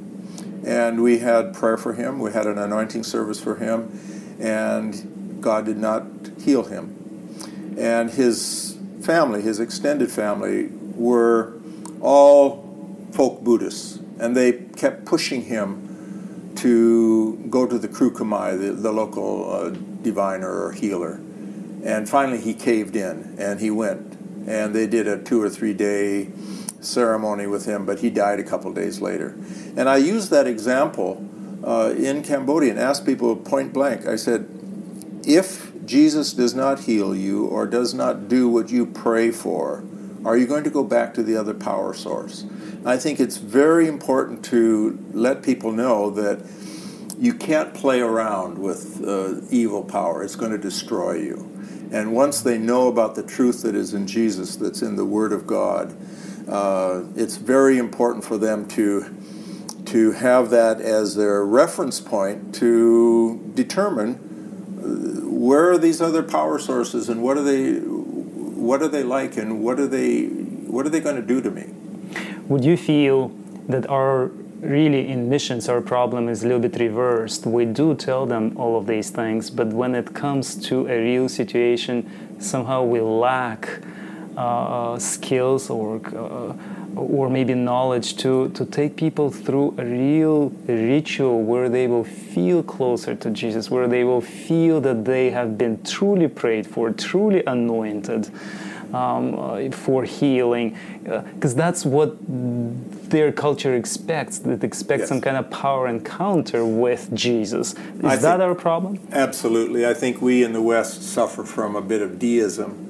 And 0.66 1.04
we 1.04 1.20
had 1.20 1.54
prayer 1.54 1.78
for 1.78 1.94
him. 1.94 2.20
We 2.20 2.32
had 2.32 2.48
an 2.48 2.58
anointing 2.58 3.04
service 3.04 3.40
for 3.40 3.58
him. 3.58 4.00
And 4.40 5.40
God 5.40 5.66
did 5.66 5.78
not 5.78 6.08
heal 6.40 6.64
him. 6.64 7.76
And 7.78 8.10
his 8.10 8.78
family, 9.02 9.42
his 9.42 9.60
extended 9.60 10.12
family, 10.12 10.70
were 10.96 11.54
all 12.02 12.66
folk 13.12 13.44
Buddhists, 13.44 14.00
and 14.20 14.36
they 14.36 14.54
kept 14.54 15.06
pushing 15.06 15.44
him 15.44 15.85
to 16.58 17.38
go 17.50 17.66
to 17.66 17.78
the 17.78 17.88
Krukamai, 17.88 18.60
the, 18.60 18.74
the 18.74 18.92
local 18.92 19.52
uh, 19.52 19.70
diviner 19.70 20.50
or 20.50 20.72
healer. 20.72 21.20
And 21.84 22.10
finally, 22.10 22.40
he 22.40 22.54
caved 22.54 22.96
in 22.96 23.36
and 23.38 23.60
he 23.60 23.70
went. 23.70 24.14
And 24.48 24.76
they 24.76 24.88
did 24.88 25.08
a 25.08 25.22
two 25.22 25.42
or 25.42 25.50
three 25.50 25.74
day 25.74 26.30
ceremony 26.82 27.48
with 27.48 27.66
him, 27.66 27.86
but 27.86 28.00
he 28.00 28.10
died 28.10 28.40
a 28.40 28.44
couple 28.44 28.72
days 28.74 29.02
later. 29.02 29.36
And 29.76 29.90
I 29.90 29.98
used 29.98 30.30
that 30.32 30.48
example 30.48 31.28
uh, 31.64 31.94
in 31.98 32.24
Cambodia 32.24 32.72
and 32.72 32.80
asked 32.80 33.06
people 33.06 33.36
point 33.36 33.74
blank 33.74 34.06
I 34.06 34.16
said, 34.16 34.48
if 35.26 35.72
Jesus 35.86 36.34
does 36.34 36.54
not 36.54 36.82
heal 36.82 37.16
you 37.16 37.46
or 37.46 37.66
does 37.66 37.94
not 37.94 38.28
do 38.28 38.48
what 38.48 38.70
you 38.70 38.86
pray 38.86 39.32
for, 39.32 39.84
are 40.24 40.38
you 40.38 40.48
going 40.48 40.64
to 40.64 40.70
go 40.70 40.84
back 40.84 41.14
to 41.16 41.24
the 41.24 41.38
other 41.38 41.54
power 41.54 41.94
source? 41.94 42.46
I 42.86 42.98
think 42.98 43.20
it's 43.20 43.38
very 43.38 43.88
important 43.88 44.46
to 44.46 45.04
let 45.12 45.42
people 45.42 45.72
know 45.72 46.12
that 46.12 46.46
you 47.18 47.34
can't 47.34 47.74
play 47.74 48.00
around 48.00 48.60
with 48.60 49.04
uh, 49.04 49.42
evil 49.50 49.84
power. 49.84 50.24
It's 50.24 50.36
going 50.36 50.52
to 50.52 50.60
destroy 50.60 51.14
you. 51.14 51.52
And 51.92 52.14
once 52.14 52.42
they 52.42 52.60
know 52.60 52.88
about 52.88 53.16
the 53.16 53.24
truth 53.24 53.64
that 53.64 53.74
is 53.74 53.96
in 53.96 54.06
Jesus, 54.06 54.56
that's 54.56 54.84
in 54.84 54.98
the 54.98 55.06
Word 55.06 55.34
of 55.34 55.48
God, 55.48 55.98
uh, 56.48 57.06
it's 57.16 57.38
very 57.38 57.80
important 57.80 58.24
for 58.24 58.38
them 58.38 58.68
to 58.70 59.16
to 59.86 60.12
have 60.14 60.50
that 60.50 60.82
as 60.82 61.16
their 61.16 61.46
reference 61.46 62.00
point 62.00 62.56
to 62.56 63.52
determine 63.54 64.16
uh, 64.80 65.28
where 65.30 65.72
are 65.72 65.78
these 65.78 66.02
other 66.02 66.24
power 66.24 66.58
sources 66.58 67.08
and 67.08 67.22
what 67.22 67.38
are 67.38 67.44
they 67.44 67.76
what 67.76 68.82
are 68.82 68.88
they 68.88 69.04
like 69.04 69.38
and 69.38 69.64
what 69.64 69.80
are 69.80 69.88
they 69.88 70.26
what 70.26 70.88
are 70.88 70.90
they 70.90 71.00
going 71.00 71.16
to 71.16 71.22
do 71.22 71.40
to 71.40 71.52
me 71.52 71.72
would 72.48 72.64
you 72.64 72.78
feel 72.78 73.32
that 73.68 73.90
our 73.90 74.32
really 74.62 75.08
in 75.08 75.30
missions 75.30 75.70
our 75.70 75.82
problem 75.82 76.30
is 76.30 76.44
a 76.44 76.48
little 76.48 76.62
bit 76.62 76.80
reversed? 76.80 77.46
We 77.46 77.66
do 77.66 77.96
tell 77.96 78.26
them 78.26 78.56
all 78.58 78.78
of 78.78 78.88
these 78.88 79.10
things 79.10 79.50
but 79.50 79.68
when 79.68 79.96
it 79.96 80.14
comes 80.14 80.56
to 80.68 80.88
a 80.88 80.98
real 81.00 81.30
situation 81.30 82.40
somehow 82.40 82.84
we 82.84 83.02
lack 83.02 83.82
uh, 84.38 84.98
skills 85.00 85.70
or 85.70 86.02
uh, 86.16 86.54
or 86.96 87.30
maybe 87.30 87.54
knowledge 87.54 88.16
to, 88.18 88.50
to 88.50 88.66
take 88.66 88.96
people 88.96 89.30
through 89.30 89.76
a 89.78 89.86
real 89.86 90.50
ritual 90.68 91.42
where 91.44 91.70
they 91.70 91.88
will 91.88 92.04
feel 92.04 92.64
closer 92.64 93.16
to 93.16 93.30
Jesus, 93.30 93.70
where 93.70 93.88
they 93.88 94.04
will 94.04 94.22
feel 94.22 94.80
that 94.82 95.06
they 95.06 95.30
have 95.30 95.58
been 95.58 95.82
truly 95.84 96.28
prayed 96.28 96.66
for, 96.66 96.92
truly 96.92 97.44
anointed 97.46 98.30
um, 98.96 99.24
uh, 99.38 99.72
for 99.72 100.04
healing, 100.04 100.78
because 101.04 101.54
uh, 101.54 101.58
that's 101.58 101.86
what 101.86 102.16
their 103.10 103.32
culture 103.32 103.76
expects. 103.76 104.40
It 104.40 104.64
expects 104.64 105.02
yes. 105.02 105.10
some 105.10 105.22
kind 105.22 105.38
of 105.38 105.50
power 105.50 105.88
encounter 105.88 106.66
with 106.66 107.14
Jesus. 107.14 107.74
Is 107.74 108.06
I 108.06 108.16
that 108.16 108.42
our 108.42 108.56
problem? 108.56 109.00
Absolutely. 109.12 109.86
I 109.86 109.94
think 109.94 110.22
we 110.22 110.44
in 110.44 110.54
the 110.54 110.62
West 110.62 111.04
suffer 111.04 111.44
from 111.44 111.76
a 111.76 111.82
bit 111.82 112.02
of 112.02 112.18
deism 112.20 112.84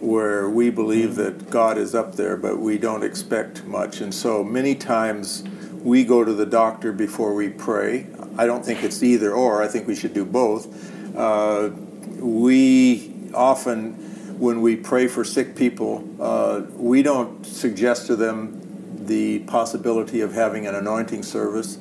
where 0.00 0.48
we 0.48 0.70
believe 0.70 1.14
that 1.16 1.50
God 1.50 1.78
is 1.78 1.94
up 1.94 2.16
there, 2.16 2.36
but 2.36 2.58
we 2.58 2.78
don't 2.78 3.02
expect 3.02 3.64
much. 3.64 4.00
And 4.00 4.14
so 4.14 4.44
many 4.44 4.74
times 4.74 5.42
we 5.82 6.04
go 6.04 6.22
to 6.22 6.32
the 6.32 6.46
doctor 6.46 6.92
before 6.92 7.34
we 7.34 7.48
pray. 7.48 8.06
I 8.36 8.46
don't 8.46 8.64
think 8.64 8.84
it's 8.84 9.02
either 9.02 9.32
or, 9.32 9.62
I 9.62 9.68
think 9.68 9.86
we 9.86 9.96
should 9.96 10.12
do 10.12 10.24
both. 10.24 10.68
Uh, 11.16 11.70
we 12.18 13.12
often, 13.34 14.05
when 14.38 14.60
we 14.60 14.76
pray 14.76 15.08
for 15.08 15.24
sick 15.24 15.56
people, 15.56 16.06
uh, 16.20 16.62
we 16.76 17.02
don't 17.02 17.44
suggest 17.44 18.06
to 18.06 18.16
them 18.16 18.62
the 19.06 19.40
possibility 19.40 20.20
of 20.20 20.32
having 20.34 20.66
an 20.66 20.74
anointing 20.74 21.22
service. 21.22 21.78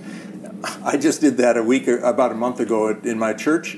I 0.83 0.97
just 0.97 1.21
did 1.21 1.37
that 1.37 1.57
a 1.57 1.63
week, 1.63 1.87
about 1.87 2.31
a 2.31 2.35
month 2.35 2.59
ago 2.59 2.89
in 2.89 3.19
my 3.19 3.33
church. 3.33 3.77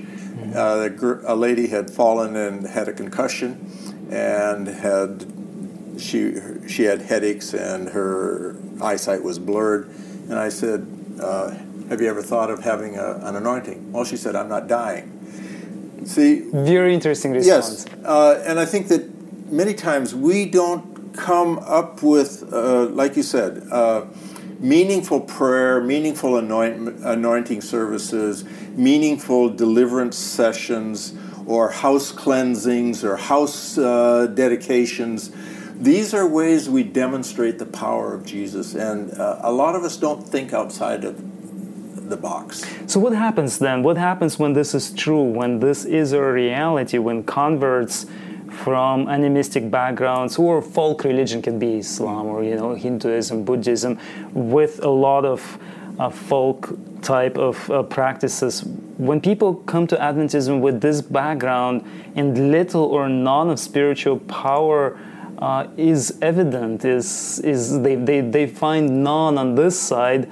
Uh, 0.56 0.90
a 1.26 1.36
lady 1.36 1.68
had 1.68 1.90
fallen 1.90 2.36
and 2.36 2.66
had 2.68 2.88
a 2.88 2.94
concussion 2.94 3.70
and 4.10 4.68
had 4.68 5.26
she 5.98 6.36
she 6.68 6.84
had 6.84 7.02
headaches 7.02 7.54
and 7.54 7.90
her 7.90 8.56
eyesight 8.82 9.24
was 9.24 9.40
blurred. 9.40 9.88
And 10.30 10.36
I 10.36 10.50
said, 10.50 10.88
uh, 11.22 11.52
"Have 11.90 12.02
you 12.02 12.08
ever 12.08 12.22
thought 12.22 12.50
of 12.50 12.64
having 12.64 12.98
a, 12.98 13.20
an 13.24 13.36
anointing?" 13.36 13.92
Well, 13.92 14.06
she 14.06 14.18
said, 14.18 14.36
"I'm 14.36 14.50
not 14.50 14.68
dying." 14.68 15.17
See, 16.08 16.40
very 16.54 16.94
interesting 16.94 17.34
response. 17.34 17.86
Yes, 17.86 18.06
uh, 18.06 18.42
and 18.48 18.60
I 18.60 18.66
think 18.66 18.88
that 18.88 19.52
many 19.52 19.74
times 19.74 20.16
we 20.16 20.46
don't 20.46 21.14
come 21.14 21.60
up 21.60 22.02
with, 22.02 22.52
uh, 22.54 22.86
like 22.86 23.18
you 23.18 23.24
said, 23.24 23.68
uh, 23.72 24.06
meaningful 24.60 25.20
prayer, 25.20 25.82
meaningful 25.82 26.38
anoint, 26.38 27.04
anointing 27.04 27.60
services, 27.60 28.46
meaningful 28.78 29.50
deliverance 29.50 30.18
sessions 30.18 31.14
or 31.46 31.72
house 31.72 32.14
cleansings 32.14 33.04
or 33.04 33.18
house 33.18 33.78
uh, 33.78 34.28
dedications. 34.28 35.32
These 35.76 36.14
are 36.14 36.26
ways 36.26 36.70
we 36.70 36.84
demonstrate 36.84 37.60
the 37.60 37.66
power 37.66 38.14
of 38.14 38.26
Jesus, 38.26 38.76
and 38.76 39.12
uh, 39.12 39.40
a 39.42 39.52
lot 39.52 39.76
of 39.76 39.84
us 39.84 39.98
don't 39.98 40.28
think 40.28 40.54
outside 40.54 41.04
of 41.04 41.27
the 42.10 42.18
box. 42.18 42.66
So, 42.86 43.00
what 43.00 43.14
happens 43.14 43.60
then? 43.60 43.84
What 43.84 43.98
happens 43.98 44.40
when 44.40 44.54
this 44.54 44.74
is 44.74 44.92
true, 44.92 45.24
when 45.24 45.60
this 45.60 45.86
is 45.86 46.14
a 46.14 46.22
reality, 46.22 46.98
when 46.98 47.24
converts 47.24 48.06
from 48.50 49.08
animistic 49.08 49.70
backgrounds 49.70 50.38
or 50.38 50.62
folk 50.62 51.04
religion 51.04 51.42
can 51.42 51.60
be 51.60 51.78
Islam 51.78 52.26
or 52.28 52.44
you 52.44 52.56
know 52.56 52.74
Hinduism, 52.74 53.44
Buddhism, 53.44 54.00
with 54.34 54.84
a 54.84 54.90
lot 54.90 55.26
of 55.26 55.60
uh, 56.00 56.10
folk 56.10 56.78
type 57.02 57.38
of 57.38 57.70
uh, 57.70 57.84
practices. 57.84 58.64
When 58.98 59.22
people 59.22 59.56
come 59.56 59.88
to 59.88 59.96
Adventism 59.96 60.60
with 60.60 60.82
this 60.82 61.02
background 61.02 61.84
and 62.16 62.52
little 62.52 62.84
or 62.84 63.10
none 63.10 63.50
of 63.50 63.60
spiritual 63.60 64.20
power 64.20 65.00
uh, 65.40 65.68
is 65.78 66.18
evident, 66.22 66.84
is, 66.86 67.40
is 67.40 67.82
they, 67.82 67.96
they, 67.96 68.22
they 68.22 68.48
find 68.48 69.04
none 69.04 69.38
on 69.38 69.56
this 69.56 69.80
side, 69.80 70.30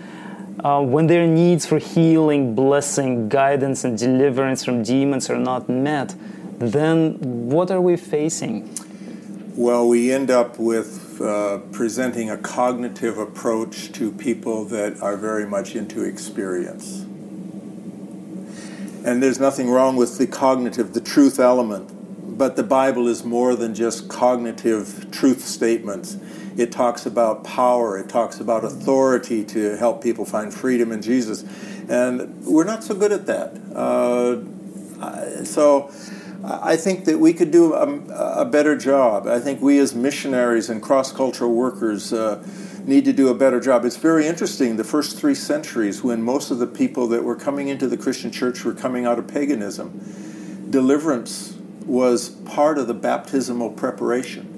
uh, 0.63 0.81
when 0.81 1.07
their 1.07 1.27
needs 1.27 1.65
for 1.65 1.79
healing, 1.79 2.55
blessing, 2.55 3.29
guidance, 3.29 3.83
and 3.83 3.97
deliverance 3.97 4.63
from 4.63 4.83
demons 4.83 5.29
are 5.29 5.37
not 5.37 5.67
met, 5.67 6.15
then 6.59 7.17
what 7.49 7.69
are 7.71 7.81
we 7.81 7.97
facing? 7.97 8.69
Well, 9.55 9.87
we 9.87 10.11
end 10.11 10.31
up 10.31 10.59
with 10.59 11.21
uh, 11.21 11.59
presenting 11.71 12.29
a 12.29 12.37
cognitive 12.37 13.17
approach 13.17 13.91
to 13.93 14.11
people 14.11 14.65
that 14.65 15.01
are 15.01 15.15
very 15.15 15.45
much 15.45 15.75
into 15.75 16.03
experience. 16.03 17.01
And 19.05 19.21
there's 19.21 19.39
nothing 19.39 19.69
wrong 19.69 19.95
with 19.95 20.17
the 20.17 20.27
cognitive, 20.27 20.93
the 20.93 21.01
truth 21.01 21.39
element, 21.39 22.37
but 22.37 22.55
the 22.55 22.63
Bible 22.63 23.07
is 23.07 23.23
more 23.23 23.55
than 23.55 23.75
just 23.75 24.09
cognitive 24.09 25.09
truth 25.11 25.45
statements. 25.45 26.17
It 26.57 26.71
talks 26.71 27.05
about 27.05 27.43
power, 27.43 27.97
it 27.97 28.09
talks 28.09 28.39
about 28.39 28.63
authority 28.63 29.43
to 29.45 29.75
help 29.77 30.01
people 30.01 30.25
find 30.25 30.53
freedom 30.53 30.91
in 30.91 31.01
Jesus. 31.01 31.43
And 31.89 32.45
we're 32.45 32.63
not 32.63 32.83
so 32.83 32.95
good 32.95 33.11
at 33.11 33.25
that. 33.25 33.53
Uh, 33.75 35.43
so 35.43 35.91
I 36.43 36.77
think 36.77 37.05
that 37.05 37.19
we 37.19 37.33
could 37.33 37.51
do 37.51 37.73
a, 37.73 38.41
a, 38.41 38.45
better 38.45 38.77
job. 38.77 39.27
I 39.27 39.39
think 39.39 39.61
we 39.61 39.79
as 39.79 39.95
missionaries 39.95 40.69
and 40.69 40.81
cross 40.81 41.11
cultural 41.11 41.53
workers 41.53 42.13
uh, 42.13 42.43
need 42.85 43.05
to 43.05 43.13
do 43.13 43.29
a 43.29 43.33
better 43.33 43.59
job. 43.59 43.83
It's 43.83 43.97
very 43.97 44.27
interesting, 44.27 44.77
the 44.77 44.83
first 44.83 45.17
three 45.17 45.33
centuries, 45.33 46.03
when 46.03 46.21
most 46.21 46.51
of 46.51 46.59
the 46.59 46.67
people 46.67 47.07
that 47.07 47.23
were 47.23 47.35
coming 47.35 47.67
into 47.67 47.87
the 47.87 47.97
Christian 47.97 48.31
church 48.31 48.63
were 48.63 48.73
coming 48.73 49.05
out 49.05 49.17
of 49.17 49.27
paganism, 49.27 50.69
deliverance 50.69 51.57
was 51.85 52.29
part 52.29 52.77
of 52.77 52.87
the 52.87 52.93
baptismal 52.93 53.71
preparation. 53.71 54.54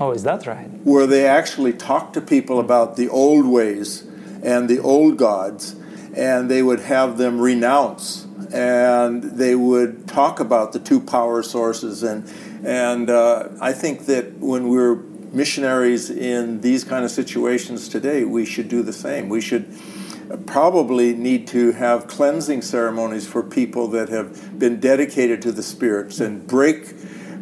Oh, 0.00 0.10
is 0.10 0.22
that 0.24 0.46
right? 0.46 0.68
Where 0.84 1.06
they 1.06 1.26
actually 1.26 1.72
talked 1.72 2.14
to 2.14 2.20
people 2.20 2.58
about 2.58 2.96
the 2.96 3.08
old 3.08 3.46
ways 3.46 4.04
and 4.42 4.68
the 4.68 4.78
old 4.80 5.16
gods, 5.16 5.76
and 6.14 6.50
they 6.50 6.62
would 6.62 6.80
have 6.80 7.18
them 7.18 7.40
renounce 7.40 8.26
and 8.52 9.22
they 9.22 9.54
would 9.54 10.06
talk 10.06 10.38
about 10.38 10.72
the 10.72 10.78
two 10.78 11.00
power 11.00 11.42
sources. 11.42 12.02
And, 12.02 12.30
and 12.64 13.10
uh, 13.10 13.48
I 13.60 13.72
think 13.72 14.06
that 14.06 14.34
when 14.38 14.68
we're 14.68 14.94
missionaries 14.94 16.10
in 16.10 16.60
these 16.60 16.84
kind 16.84 17.04
of 17.04 17.10
situations 17.10 17.88
today, 17.88 18.24
we 18.24 18.46
should 18.46 18.68
do 18.68 18.82
the 18.82 18.92
same. 18.92 19.28
We 19.28 19.40
should 19.40 19.66
probably 20.46 21.14
need 21.14 21.48
to 21.48 21.72
have 21.72 22.06
cleansing 22.06 22.62
ceremonies 22.62 23.26
for 23.26 23.42
people 23.42 23.88
that 23.88 24.08
have 24.08 24.58
been 24.58 24.80
dedicated 24.80 25.42
to 25.42 25.52
the 25.52 25.62
spirits 25.62 26.20
and 26.20 26.46
break 26.46 26.94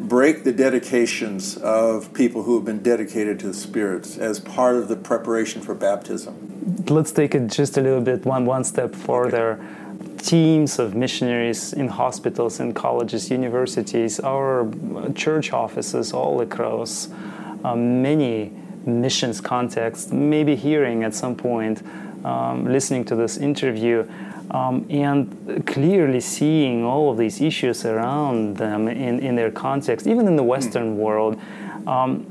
break 0.08 0.44
the 0.44 0.52
dedications 0.52 1.56
of 1.58 2.12
people 2.12 2.42
who 2.42 2.56
have 2.56 2.64
been 2.64 2.82
dedicated 2.82 3.38
to 3.40 3.48
the 3.48 3.54
spirits 3.54 4.18
as 4.18 4.40
part 4.40 4.76
of 4.76 4.88
the 4.88 4.96
preparation 4.96 5.62
for 5.62 5.74
baptism. 5.74 6.84
Let's 6.88 7.12
take 7.12 7.34
it 7.34 7.48
just 7.48 7.76
a 7.76 7.80
little 7.80 8.00
bit 8.00 8.24
one 8.24 8.44
one 8.46 8.64
step 8.64 8.94
further. 8.94 9.52
Okay 9.52 9.82
teams 10.22 10.78
of 10.78 10.94
missionaries 10.94 11.72
in 11.72 11.88
hospitals 11.88 12.60
and 12.60 12.74
colleges, 12.74 13.30
universities, 13.30 14.20
our 14.20 14.70
church 15.14 15.52
offices 15.52 16.12
all 16.12 16.40
across 16.40 17.08
um, 17.64 18.02
many 18.02 18.52
missions 18.86 19.40
contexts, 19.40 20.12
maybe 20.12 20.54
hearing 20.56 21.04
at 21.04 21.14
some 21.14 21.34
point, 21.34 21.82
um, 22.24 22.64
listening 22.64 23.04
to 23.04 23.16
this 23.16 23.36
interview, 23.36 24.08
um, 24.52 24.86
and 24.90 25.66
clearly 25.66 26.20
seeing 26.20 26.84
all 26.84 27.10
of 27.10 27.18
these 27.18 27.40
issues 27.40 27.84
around 27.84 28.58
them 28.58 28.86
in, 28.86 29.18
in 29.18 29.34
their 29.34 29.50
context, 29.50 30.06
even 30.06 30.26
in 30.26 30.36
the 30.36 30.42
Western 30.42 30.94
mm. 30.94 30.96
world. 30.96 31.40
Um, 31.86 32.26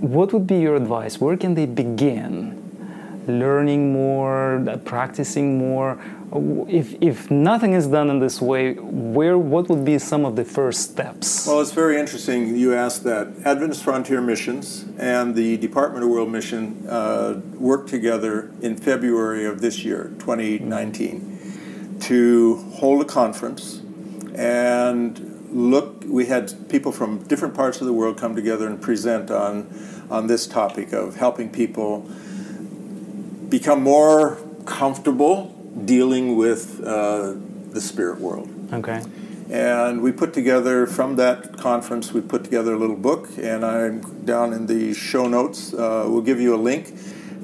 what 0.00 0.32
would 0.34 0.46
be 0.46 0.58
your 0.58 0.76
advice? 0.76 1.20
Where 1.20 1.36
can 1.36 1.54
they 1.54 1.66
begin? 1.66 2.60
Learning 3.26 3.90
more, 3.90 4.62
practicing 4.84 5.56
more. 5.56 5.98
If, 6.68 6.94
if 7.00 7.30
nothing 7.30 7.72
is 7.72 7.86
done 7.86 8.10
in 8.10 8.18
this 8.18 8.42
way, 8.42 8.74
where 8.74 9.38
what 9.38 9.70
would 9.70 9.84
be 9.84 9.98
some 9.98 10.26
of 10.26 10.36
the 10.36 10.44
first 10.44 10.90
steps? 10.90 11.46
Well, 11.46 11.62
it's 11.62 11.72
very 11.72 11.98
interesting 11.98 12.54
you 12.54 12.74
asked 12.74 13.04
that. 13.04 13.28
Adventist 13.46 13.82
Frontier 13.82 14.20
Missions 14.20 14.84
and 14.98 15.34
the 15.34 15.56
Department 15.56 16.04
of 16.04 16.10
World 16.10 16.30
Mission 16.30 16.86
uh, 16.86 17.40
worked 17.54 17.88
together 17.88 18.52
in 18.60 18.76
February 18.76 19.46
of 19.46 19.62
this 19.62 19.84
year, 19.84 20.12
2019, 20.18 21.33
to 22.08 22.56
hold 22.74 23.02
a 23.02 23.04
conference 23.04 23.80
and 24.34 25.34
look, 25.54 26.02
we 26.06 26.26
had 26.26 26.68
people 26.68 26.90
from 26.90 27.22
different 27.24 27.54
parts 27.54 27.80
of 27.80 27.86
the 27.86 27.92
world 27.92 28.18
come 28.18 28.34
together 28.34 28.66
and 28.66 28.82
present 28.82 29.30
on, 29.30 29.72
on 30.10 30.26
this 30.26 30.46
topic 30.46 30.92
of 30.92 31.16
helping 31.16 31.48
people 31.48 32.00
become 33.48 33.82
more 33.82 34.38
comfortable 34.66 35.54
dealing 35.84 36.36
with 36.36 36.82
uh, 36.84 37.34
the 37.70 37.80
spirit 37.80 38.20
world. 38.20 38.50
Okay. 38.72 39.02
And 39.50 40.02
we 40.02 40.10
put 40.10 40.32
together, 40.32 40.86
from 40.86 41.16
that 41.16 41.56
conference, 41.56 42.12
we 42.12 42.20
put 42.20 42.42
together 42.44 42.74
a 42.74 42.78
little 42.78 42.96
book, 42.96 43.28
and 43.38 43.64
I'm 43.64 44.24
down 44.24 44.52
in 44.52 44.66
the 44.66 44.94
show 44.94 45.28
notes. 45.28 45.72
Uh, 45.72 46.06
we'll 46.08 46.22
give 46.22 46.40
you 46.40 46.54
a 46.54 46.56
link. 46.56 46.94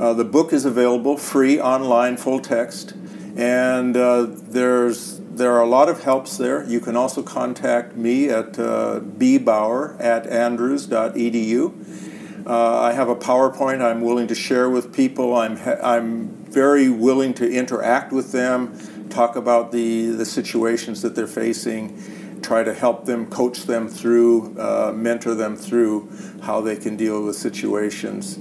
Uh, 0.00 0.14
the 0.14 0.24
book 0.24 0.52
is 0.52 0.64
available 0.64 1.16
free 1.16 1.60
online, 1.60 2.16
full 2.16 2.40
text, 2.40 2.94
and 3.36 3.96
uh, 3.96 4.26
there's 4.28 5.18
there 5.18 5.52
are 5.52 5.62
a 5.62 5.66
lot 5.66 5.88
of 5.88 6.02
helps 6.02 6.36
there. 6.36 6.64
You 6.64 6.80
can 6.80 6.96
also 6.96 7.22
contact 7.22 7.96
me 7.96 8.28
at 8.28 8.58
uh, 8.58 9.00
bbauer 9.00 9.98
at 10.00 10.26
andrews.edu. 10.26 12.46
Uh, 12.46 12.80
I 12.80 12.92
have 12.92 13.08
a 13.08 13.16
PowerPoint 13.16 13.80
I'm 13.80 14.00
willing 14.00 14.26
to 14.28 14.34
share 14.34 14.68
with 14.68 14.94
people. 14.94 15.36
I'm, 15.36 15.58
I'm 15.82 16.28
very 16.46 16.88
willing 16.88 17.34
to 17.34 17.50
interact 17.50 18.12
with 18.12 18.32
them, 18.32 19.08
talk 19.08 19.36
about 19.36 19.72
the, 19.72 20.10
the 20.10 20.24
situations 20.24 21.02
that 21.02 21.14
they're 21.14 21.26
facing, 21.26 22.40
try 22.42 22.64
to 22.64 22.74
help 22.74 23.04
them, 23.04 23.26
coach 23.26 23.64
them 23.64 23.88
through, 23.88 24.58
uh, 24.58 24.92
mentor 24.94 25.34
them 25.34 25.56
through 25.56 26.10
how 26.42 26.60
they 26.60 26.76
can 26.76 26.96
deal 26.96 27.24
with 27.24 27.36
situations. 27.36 28.36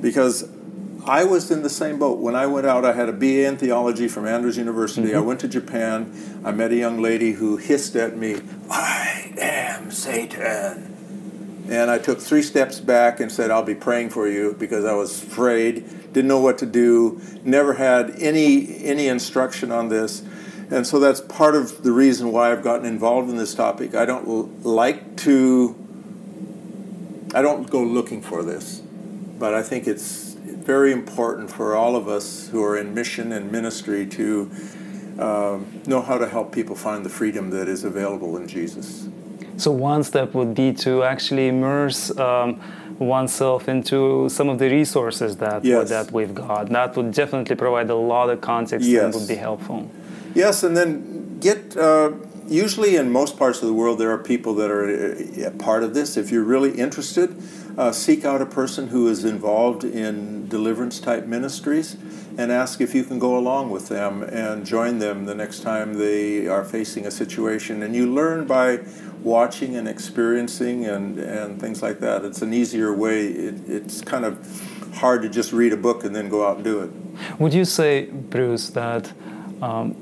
Because 0.00 0.48
I 1.10 1.24
was 1.24 1.50
in 1.50 1.62
the 1.62 1.70
same 1.70 1.98
boat. 1.98 2.20
When 2.20 2.36
I 2.36 2.46
went 2.46 2.68
out, 2.68 2.84
I 2.84 2.92
had 2.92 3.08
a 3.08 3.12
BA 3.12 3.44
in 3.44 3.56
theology 3.56 4.06
from 4.06 4.28
Andrews 4.28 4.56
University. 4.56 5.08
Mm-hmm. 5.08 5.16
I 5.16 5.20
went 5.22 5.40
to 5.40 5.48
Japan. 5.48 6.40
I 6.44 6.52
met 6.52 6.70
a 6.70 6.76
young 6.76 7.02
lady 7.02 7.32
who 7.32 7.56
hissed 7.56 7.96
at 7.96 8.16
me, 8.16 8.40
I 8.70 9.34
am 9.36 9.90
Satan. 9.90 11.66
And 11.68 11.90
I 11.90 11.98
took 11.98 12.20
three 12.20 12.42
steps 12.42 12.78
back 12.78 13.18
and 13.18 13.30
said, 13.32 13.50
I'll 13.50 13.64
be 13.64 13.74
praying 13.74 14.10
for 14.10 14.28
you 14.28 14.54
because 14.56 14.84
I 14.84 14.92
was 14.92 15.20
afraid, 15.20 16.12
didn't 16.12 16.28
know 16.28 16.38
what 16.38 16.58
to 16.58 16.66
do, 16.66 17.20
never 17.42 17.74
had 17.74 18.10
any, 18.10 18.84
any 18.84 19.08
instruction 19.08 19.72
on 19.72 19.88
this. 19.88 20.22
And 20.70 20.86
so 20.86 21.00
that's 21.00 21.20
part 21.22 21.56
of 21.56 21.82
the 21.82 21.90
reason 21.90 22.30
why 22.30 22.52
I've 22.52 22.62
gotten 22.62 22.86
involved 22.86 23.30
in 23.30 23.36
this 23.36 23.56
topic. 23.56 23.96
I 23.96 24.04
don't 24.04 24.64
like 24.64 25.16
to, 25.18 25.74
I 27.34 27.42
don't 27.42 27.68
go 27.68 27.82
looking 27.82 28.22
for 28.22 28.44
this, 28.44 28.78
but 29.40 29.54
I 29.54 29.64
think 29.64 29.88
it's 29.88 30.29
very 30.74 30.92
important 30.92 31.50
for 31.58 31.68
all 31.80 31.94
of 32.00 32.06
us 32.16 32.26
who 32.50 32.60
are 32.68 32.76
in 32.82 32.88
mission 33.00 33.26
and 33.36 33.42
ministry 33.58 34.02
to 34.18 34.28
um, 35.26 35.56
know 35.92 36.00
how 36.08 36.16
to 36.22 36.28
help 36.36 36.46
people 36.58 36.76
find 36.88 37.00
the 37.08 37.14
freedom 37.20 37.44
that 37.56 37.66
is 37.74 37.82
available 37.92 38.32
in 38.40 38.44
Jesus. 38.56 38.88
So, 39.64 39.68
one 39.92 40.02
step 40.10 40.28
would 40.38 40.54
be 40.62 40.68
to 40.84 40.92
actually 41.12 41.46
immerse 41.54 42.02
um, 42.28 42.48
oneself 43.16 43.62
into 43.74 44.28
some 44.36 44.48
of 44.52 44.56
the 44.62 44.68
resources 44.80 45.30
that, 45.44 45.64
yes. 45.64 45.88
that 45.94 46.06
we've 46.16 46.34
got. 46.46 46.62
That 46.78 46.90
would 46.96 47.10
definitely 47.20 47.56
provide 47.64 47.88
a 47.90 48.00
lot 48.14 48.26
of 48.32 48.40
context 48.40 48.86
yes. 48.86 49.02
and 49.02 49.08
would 49.14 49.28
be 49.34 49.40
helpful. 49.48 49.80
Yes, 50.42 50.62
and 50.66 50.72
then 50.78 50.90
get. 51.46 51.60
Uh, 51.76 52.12
usually, 52.64 52.92
in 53.00 53.06
most 53.20 53.32
parts 53.42 53.58
of 53.62 53.66
the 53.70 53.76
world, 53.80 53.96
there 54.02 54.12
are 54.16 54.22
people 54.34 54.52
that 54.60 54.70
are 54.76 54.86
a 54.88 55.46
uh, 55.46 55.50
part 55.68 55.82
of 55.86 55.90
this. 55.98 56.08
If 56.22 56.26
you're 56.32 56.48
really 56.54 56.72
interested, 56.86 57.28
uh, 57.80 57.90
seek 57.90 58.26
out 58.26 58.42
a 58.42 58.46
person 58.46 58.88
who 58.88 59.08
is 59.08 59.24
involved 59.24 59.84
in 59.84 60.46
deliverance 60.48 61.00
type 61.00 61.24
ministries 61.24 61.96
and 62.36 62.52
ask 62.52 62.78
if 62.82 62.94
you 62.94 63.02
can 63.02 63.18
go 63.18 63.38
along 63.38 63.70
with 63.70 63.88
them 63.88 64.22
and 64.22 64.66
join 64.66 64.98
them 64.98 65.24
the 65.24 65.34
next 65.34 65.60
time 65.62 65.94
they 65.94 66.46
are 66.46 66.62
facing 66.62 67.06
a 67.06 67.10
situation. 67.10 67.82
And 67.82 67.96
you 67.96 68.06
learn 68.06 68.46
by 68.46 68.80
watching 69.22 69.76
and 69.76 69.88
experiencing 69.88 70.84
and, 70.84 71.18
and 71.18 71.58
things 71.58 71.82
like 71.82 72.00
that. 72.00 72.22
It's 72.22 72.42
an 72.42 72.52
easier 72.52 72.94
way. 72.94 73.28
It, 73.28 73.66
it's 73.66 74.02
kind 74.02 74.26
of 74.26 74.36
hard 74.96 75.22
to 75.22 75.30
just 75.30 75.50
read 75.54 75.72
a 75.72 75.78
book 75.78 76.04
and 76.04 76.14
then 76.14 76.28
go 76.28 76.46
out 76.46 76.56
and 76.56 76.64
do 76.64 76.80
it. 76.80 76.90
Would 77.40 77.54
you 77.54 77.64
say, 77.64 78.10
Bruce, 78.10 78.68
that 78.70 79.10
um, 79.62 79.92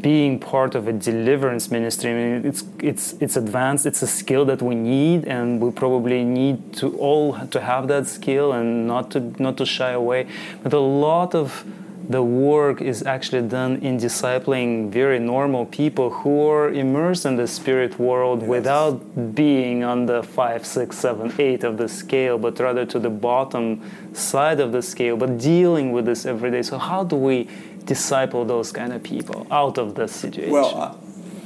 being 0.00 0.38
part 0.38 0.74
of 0.74 0.88
a 0.88 0.92
deliverance 0.92 1.70
ministry. 1.70 2.10
I 2.10 2.14
mean, 2.14 2.46
it's 2.46 2.64
it's 2.80 3.14
it's 3.20 3.36
advanced. 3.36 3.86
It's 3.86 4.02
a 4.02 4.06
skill 4.06 4.44
that 4.46 4.60
we 4.60 4.74
need, 4.74 5.24
and 5.24 5.60
we 5.60 5.70
probably 5.70 6.24
need 6.24 6.74
to 6.76 6.96
all 6.98 7.38
to 7.46 7.60
have 7.60 7.88
that 7.88 8.06
skill 8.06 8.52
and 8.52 8.86
not 8.86 9.10
to 9.12 9.20
not 9.42 9.56
to 9.58 9.66
shy 9.66 9.90
away. 9.90 10.26
But 10.62 10.72
a 10.72 10.80
lot 10.80 11.34
of 11.34 11.64
the 12.08 12.22
work 12.22 12.80
is 12.80 13.02
actually 13.02 13.42
done 13.48 13.76
in 13.82 13.98
discipling 13.98 14.90
very 14.90 15.18
normal 15.18 15.66
people 15.66 16.10
who 16.10 16.48
are 16.48 16.70
immersed 16.70 17.26
in 17.26 17.36
the 17.36 17.48
spirit 17.48 17.98
world 17.98 18.40
yes. 18.40 18.48
without 18.48 19.34
being 19.34 19.82
on 19.82 20.06
the 20.06 20.22
five, 20.22 20.64
six, 20.64 20.96
seven, 20.98 21.32
eight 21.38 21.64
of 21.64 21.78
the 21.78 21.88
scale, 21.88 22.38
but 22.38 22.58
rather 22.60 22.86
to 22.86 22.98
the 22.98 23.10
bottom 23.10 23.82
side 24.14 24.60
of 24.60 24.70
the 24.70 24.82
scale, 24.82 25.16
but 25.16 25.38
dealing 25.38 25.90
with 25.90 26.04
this 26.04 26.26
every 26.26 26.50
day. 26.50 26.62
So, 26.62 26.78
how 26.78 27.02
do 27.02 27.16
we 27.16 27.48
disciple 27.86 28.44
those 28.44 28.72
kind 28.72 28.92
of 28.92 29.02
people 29.02 29.46
out 29.50 29.78
of 29.78 29.94
the 29.94 30.06
situation? 30.06 30.52
Well, 30.52 30.76
uh, 30.76 30.94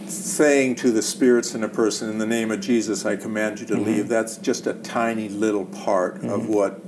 saying 0.08 0.74
to 0.76 0.90
the 0.90 1.02
spirits 1.02 1.54
in 1.54 1.62
a 1.62 1.68
person, 1.68 2.10
in 2.10 2.18
the 2.18 2.26
name 2.26 2.50
of 2.50 2.60
Jesus, 2.60 3.06
I 3.06 3.16
command 3.16 3.60
you 3.60 3.66
to 3.66 3.74
mm-hmm. 3.74 3.84
leave, 3.84 4.08
that's 4.08 4.36
just 4.38 4.66
a 4.66 4.74
tiny 4.74 5.28
little 5.28 5.66
part 5.66 6.16
mm-hmm. 6.16 6.30
of 6.30 6.48
what 6.48 6.80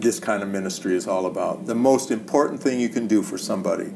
this 0.00 0.18
kind 0.18 0.42
of 0.42 0.48
ministry 0.48 0.94
is 0.94 1.06
all 1.06 1.26
about. 1.26 1.66
The 1.66 1.74
most 1.74 2.10
important 2.10 2.60
thing 2.60 2.80
you 2.80 2.88
can 2.88 3.06
do 3.06 3.22
for 3.22 3.38
somebody 3.38 3.92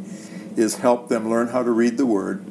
is 0.56 0.76
help 0.76 1.08
them 1.08 1.28
learn 1.28 1.48
how 1.48 1.62
to 1.62 1.70
read 1.70 1.96
the 1.96 2.06
Word, 2.06 2.44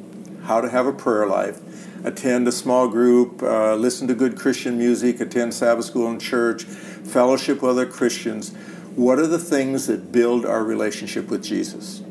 how 0.44 0.60
to 0.60 0.68
have 0.68 0.86
a 0.86 0.92
prayer 0.92 1.26
life, 1.26 1.60
attend 2.04 2.46
a 2.48 2.52
small 2.52 2.88
group, 2.88 3.42
uh, 3.42 3.74
listen 3.74 4.08
to 4.08 4.14
good 4.14 4.36
Christian 4.36 4.78
music, 4.78 5.20
attend 5.20 5.54
Sabbath 5.54 5.84
school 5.84 6.08
and 6.08 6.20
church, 6.20 6.64
fellowship 6.64 7.62
with 7.62 7.70
other 7.72 7.86
Christians. 7.86 8.54
What 8.94 9.18
are 9.18 9.26
the 9.26 9.38
things 9.38 9.86
that 9.86 10.12
build 10.12 10.44
our 10.44 10.64
relationship 10.64 11.28
with 11.28 11.44
Jesus? 11.44 12.02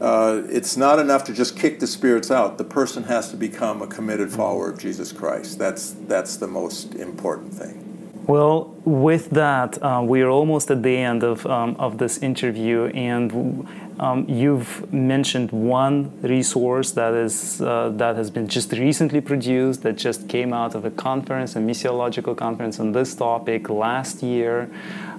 Uh, 0.00 0.42
it's 0.48 0.76
not 0.76 0.98
enough 0.98 1.24
to 1.24 1.32
just 1.32 1.56
kick 1.56 1.80
the 1.80 1.86
spirits 1.86 2.30
out. 2.30 2.56
The 2.56 2.64
person 2.64 3.04
has 3.04 3.30
to 3.30 3.36
become 3.36 3.82
a 3.82 3.86
committed 3.86 4.30
follower 4.30 4.70
of 4.70 4.78
Jesus 4.78 5.12
Christ. 5.12 5.58
That's 5.58 5.94
that's 6.06 6.36
the 6.36 6.46
most 6.46 6.94
important 6.94 7.52
thing. 7.52 7.88
Well, 8.28 8.74
with 8.84 9.30
that, 9.30 9.82
uh, 9.82 10.02
we 10.04 10.20
are 10.20 10.28
almost 10.28 10.70
at 10.70 10.82
the 10.82 10.94
end 10.94 11.22
of, 11.24 11.46
um, 11.46 11.74
of 11.78 11.96
this 11.96 12.18
interview, 12.18 12.84
and 12.88 13.66
um, 13.98 14.28
you've 14.28 14.92
mentioned 14.92 15.50
one 15.50 16.12
resource 16.20 16.90
that 16.90 17.14
is 17.14 17.62
uh, 17.62 17.88
that 17.96 18.16
has 18.16 18.30
been 18.30 18.46
just 18.46 18.72
recently 18.72 19.22
produced, 19.22 19.82
that 19.82 19.96
just 19.96 20.28
came 20.28 20.52
out 20.52 20.74
of 20.74 20.84
a 20.84 20.90
conference, 20.90 21.56
a 21.56 21.58
missiological 21.58 22.36
conference 22.36 22.78
on 22.78 22.92
this 22.92 23.14
topic 23.14 23.70
last 23.70 24.22
year. 24.22 24.68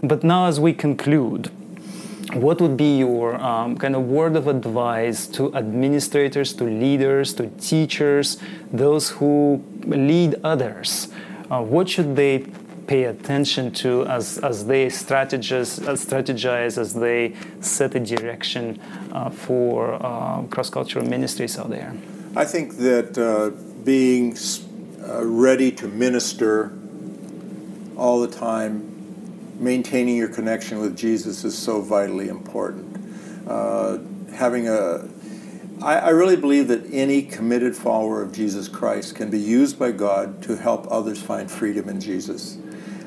But 0.04 0.24
now, 0.24 0.46
as 0.46 0.60
we 0.60 0.72
conclude, 0.74 1.50
what 2.34 2.62
would 2.62 2.78
be 2.78 2.98
your 2.98 3.36
um, 3.42 3.76
kind 3.78 3.96
of 3.96 4.04
word 4.04 4.36
of 4.36 4.48
advice 4.48 5.26
to 5.28 5.54
administrators, 5.56 6.54
to 6.54 6.64
leaders, 6.64 7.34
to 7.34 7.48
teachers, 7.60 8.38
those 8.72 9.10
who 9.10 9.64
lead 9.86 10.36
others? 10.44 11.10
Uh, 11.50 11.62
what 11.64 11.90
should 11.90 12.16
they 12.16 12.46
pay 12.86 13.06
attention 13.06 13.72
to 13.72 14.06
as, 14.06 14.38
as 14.40 14.66
they 14.66 14.88
strategize, 14.88 15.88
uh, 15.88 15.94
strategize, 15.94 16.78
as 16.78 16.94
they 16.94 17.34
set 17.62 17.96
a 17.96 18.00
direction 18.00 18.80
uh, 19.12 19.30
for 19.30 19.94
uh, 20.06 20.44
cross 20.44 20.70
cultural 20.70 21.06
ministries 21.06 21.58
out 21.58 21.70
there? 21.70 21.96
I 22.36 22.46
think 22.46 22.78
that 22.78 23.18
uh, 23.18 23.50
being 23.84 24.38
uh, 25.08 25.26
ready 25.26 25.72
to 25.72 25.88
minister 25.88 26.74
all 27.96 28.22
the 28.22 28.28
time 28.28 28.99
maintaining 29.60 30.18
your 30.18 30.30
connection 30.30 30.80
with 30.80 30.98
Jesus 30.98 31.44
is 31.44 31.58
so 31.58 31.82
vitally 31.82 32.30
important. 32.30 32.98
Uh, 33.48 34.00
having 34.34 34.68
a 34.68 35.08
I, 35.82 35.96
I 35.98 36.10
really 36.10 36.36
believe 36.36 36.68
that 36.68 36.86
any 36.92 37.22
committed 37.22 37.76
follower 37.76 38.22
of 38.22 38.34
Jesus 38.34 38.68
Christ 38.68 39.16
can 39.16 39.30
be 39.30 39.40
used 39.40 39.80
by 39.80 39.92
God 39.92 40.42
to 40.44 40.58
help 40.58 40.88
others 40.92 41.22
find 41.22 41.50
freedom 41.50 41.88
in 41.88 42.02
Jesus. 42.02 42.58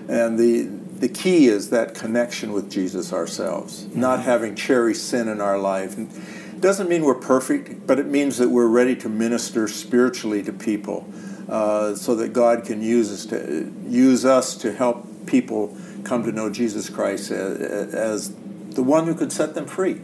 And 0.09 0.39
the, 0.39 0.63
the 0.63 1.09
key 1.09 1.49
is 1.49 1.71
that 1.71 1.95
connection 1.95 2.53
with 2.53 2.71
Jesus 2.71 3.13
ourselves, 3.13 3.87
not 3.95 4.21
having 4.21 4.55
cherished 4.55 5.07
sin 5.07 5.29
in 5.29 5.41
our 5.41 5.59
life. 5.59 5.99
It 5.99 6.61
doesn't 6.61 6.89
mean 6.89 7.05
we're 7.05 7.15
perfect, 7.15 7.87
but 7.87 7.99
it 7.99 8.07
means 8.07 8.39
that 8.39 8.49
we're 8.49 8.69
ready 8.69 8.97
to 8.97 9.09
minister 9.09 9.69
spiritually 9.69 10.43
to 10.43 10.53
people 10.53 11.07
uh, 11.49 11.95
so 11.95 12.15
that 12.15 12.33
God 12.33 12.65
can 12.65 12.81
use 12.81 13.13
us 13.13 13.27
to 13.27 13.71
use 13.87 14.25
us 14.25 14.57
to 14.59 14.73
help 14.73 15.27
people 15.27 15.77
come 16.05 16.23
to 16.25 16.33
know 16.33 16.51
Jesus 16.51 16.89
Christ 16.89 17.31
as, 17.31 17.95
as 17.95 18.35
the 18.71 18.83
one 18.83 19.07
who 19.07 19.15
could 19.15 19.33
set 19.33 19.55
them 19.55 19.67
free. 19.67 20.01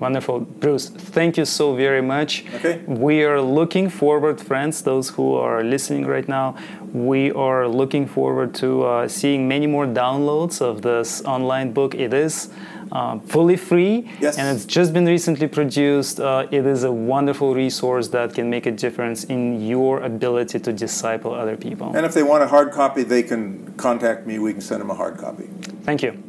Wonderful. 0.00 0.40
Bruce, 0.40 0.88
thank 0.88 1.36
you 1.36 1.44
so 1.44 1.74
very 1.74 2.02
much. 2.02 2.44
Okay. 2.54 2.82
We 2.86 3.24
are 3.24 3.40
looking 3.40 3.90
forward, 3.90 4.40
friends, 4.40 4.82
those 4.82 5.10
who 5.10 5.34
are 5.34 5.64
listening 5.64 6.06
right 6.06 6.28
now, 6.28 6.54
we 6.92 7.32
are 7.32 7.66
looking 7.66 8.06
forward 8.06 8.54
to 8.56 8.84
uh, 8.84 9.08
seeing 9.08 9.48
many 9.48 9.66
more 9.66 9.86
downloads 9.86 10.60
of 10.60 10.82
this 10.82 11.20
online 11.22 11.72
book. 11.72 11.96
It 11.96 12.14
is 12.14 12.48
uh, 12.92 13.18
fully 13.20 13.56
free 13.56 14.10
yes. 14.20 14.38
and 14.38 14.54
it's 14.54 14.64
just 14.64 14.92
been 14.92 15.06
recently 15.06 15.48
produced. 15.48 16.20
Uh, 16.20 16.46
it 16.50 16.66
is 16.66 16.84
a 16.84 16.92
wonderful 16.92 17.54
resource 17.54 18.08
that 18.08 18.34
can 18.34 18.50
make 18.50 18.66
a 18.66 18.70
difference 18.70 19.24
in 19.24 19.66
your 19.66 20.02
ability 20.02 20.58
to 20.60 20.72
disciple 20.72 21.32
other 21.34 21.56
people. 21.56 21.94
And 21.94 22.04
if 22.06 22.14
they 22.14 22.22
want 22.22 22.42
a 22.42 22.48
hard 22.48 22.72
copy, 22.72 23.02
they 23.02 23.22
can 23.22 23.74
contact 23.76 24.26
me. 24.26 24.38
We 24.38 24.52
can 24.52 24.60
send 24.60 24.80
them 24.80 24.90
a 24.90 24.94
hard 24.94 25.18
copy. 25.18 25.48
Thank 25.82 26.02
you. 26.02 26.22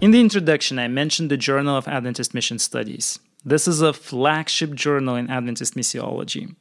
In 0.00 0.12
the 0.12 0.20
introduction, 0.20 0.78
I 0.78 0.86
mentioned 0.86 1.28
the 1.28 1.36
Journal 1.36 1.76
of 1.76 1.88
Adventist 1.88 2.32
Mission 2.32 2.60
Studies. 2.60 3.18
This 3.44 3.66
is 3.66 3.80
a 3.80 3.92
flagship 3.92 4.74
journal 4.74 5.16
in 5.16 5.28
Adventist 5.28 5.74
missiology. 5.74 6.54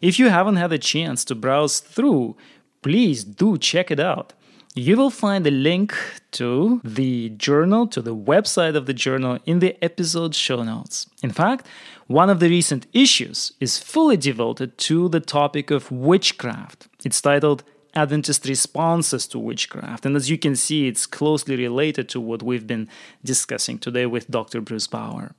If 0.00 0.18
you 0.18 0.28
haven't 0.28 0.56
had 0.56 0.72
a 0.72 0.78
chance 0.78 1.24
to 1.26 1.34
browse 1.34 1.80
through, 1.80 2.36
please 2.82 3.24
do 3.24 3.56
check 3.56 3.90
it 3.90 4.00
out. 4.00 4.34
You 4.74 4.96
will 4.96 5.10
find 5.10 5.46
a 5.46 5.50
link 5.50 5.94
to 6.30 6.80
the 6.82 7.28
journal, 7.28 7.86
to 7.88 8.00
the 8.00 8.16
website 8.16 8.74
of 8.74 8.86
the 8.86 8.94
journal, 8.94 9.38
in 9.44 9.58
the 9.58 9.76
episode 9.84 10.34
show 10.34 10.62
notes. 10.62 11.10
In 11.22 11.30
fact, 11.30 11.66
one 12.06 12.30
of 12.30 12.40
the 12.40 12.48
recent 12.48 12.86
issues 12.94 13.52
is 13.60 13.76
fully 13.76 14.16
devoted 14.16 14.78
to 14.78 15.10
the 15.10 15.20
topic 15.20 15.70
of 15.70 15.92
witchcraft. 15.92 16.88
It's 17.04 17.20
titled 17.20 17.64
Adventist 17.92 18.46
responses 18.46 19.26
to 19.26 19.38
witchcraft. 19.38 20.06
And 20.06 20.16
as 20.16 20.30
you 20.30 20.38
can 20.38 20.56
see, 20.56 20.88
it's 20.88 21.04
closely 21.04 21.54
related 21.54 22.08
to 22.08 22.20
what 22.20 22.42
we've 22.42 22.66
been 22.66 22.88
discussing 23.22 23.78
today 23.78 24.06
with 24.06 24.30
Dr. 24.30 24.62
Bruce 24.62 24.86
Bauer. 24.86 25.34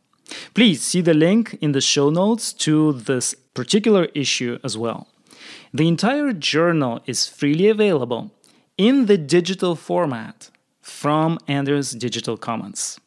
Please 0.53 0.83
see 0.83 1.01
the 1.01 1.15
link 1.15 1.57
in 1.59 1.71
the 1.71 1.81
show 1.81 2.11
notes 2.11 2.53
to 2.53 2.93
this 2.93 3.33
particular 3.55 4.09
issue 4.13 4.59
as 4.63 4.77
well. 4.77 5.07
The 5.73 5.87
entire 5.87 6.33
journal 6.33 7.01
is 7.07 7.27
freely 7.27 7.67
available 7.67 8.29
in 8.77 9.05
the 9.05 9.17
digital 9.17 9.75
format 9.75 10.49
from 10.81 11.37
Andrews 11.47 11.91
Digital 11.91 12.37
Commons. 12.37 12.99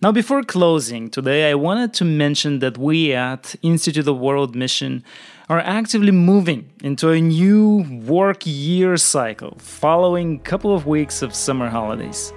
Now, 0.00 0.12
before 0.12 0.42
closing 0.42 1.10
today, 1.10 1.50
I 1.50 1.54
wanted 1.54 1.94
to 1.94 2.04
mention 2.04 2.58
that 2.60 2.78
we 2.78 3.12
at 3.12 3.56
Institute 3.62 4.06
of 4.06 4.18
World 4.18 4.54
Mission 4.54 5.02
are 5.48 5.60
actively 5.60 6.10
moving 6.10 6.70
into 6.82 7.10
a 7.10 7.20
new 7.20 7.84
work 8.06 8.42
year 8.44 8.96
cycle 8.96 9.56
following 9.58 10.36
a 10.36 10.38
couple 10.40 10.74
of 10.74 10.86
weeks 10.86 11.22
of 11.22 11.34
summer 11.34 11.68
holidays. 11.68 12.32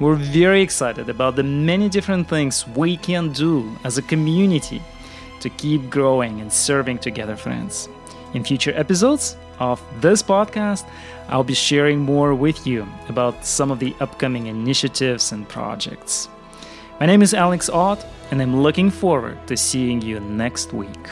We're 0.00 0.16
very 0.16 0.60
excited 0.60 1.08
about 1.08 1.36
the 1.36 1.44
many 1.44 1.88
different 1.88 2.28
things 2.28 2.66
we 2.68 2.96
can 2.96 3.32
do 3.32 3.76
as 3.84 3.96
a 3.96 4.02
community 4.02 4.82
to 5.40 5.48
keep 5.50 5.88
growing 5.88 6.40
and 6.40 6.52
serving 6.52 6.98
together, 6.98 7.36
friends. 7.36 7.88
In 8.34 8.42
future 8.42 8.72
episodes 8.74 9.36
of 9.58 9.82
this 10.00 10.22
podcast, 10.22 10.88
I'll 11.28 11.44
be 11.44 11.54
sharing 11.54 12.00
more 12.00 12.34
with 12.34 12.66
you 12.66 12.86
about 13.08 13.44
some 13.44 13.70
of 13.70 13.78
the 13.78 13.94
upcoming 14.00 14.46
initiatives 14.46 15.32
and 15.32 15.48
projects. 15.48 16.28
My 17.00 17.06
name 17.06 17.22
is 17.22 17.34
Alex 17.34 17.68
Ott, 17.68 18.04
and 18.30 18.40
I'm 18.40 18.62
looking 18.62 18.90
forward 18.90 19.46
to 19.46 19.56
seeing 19.56 20.02
you 20.02 20.20
next 20.20 20.72
week. 20.72 21.08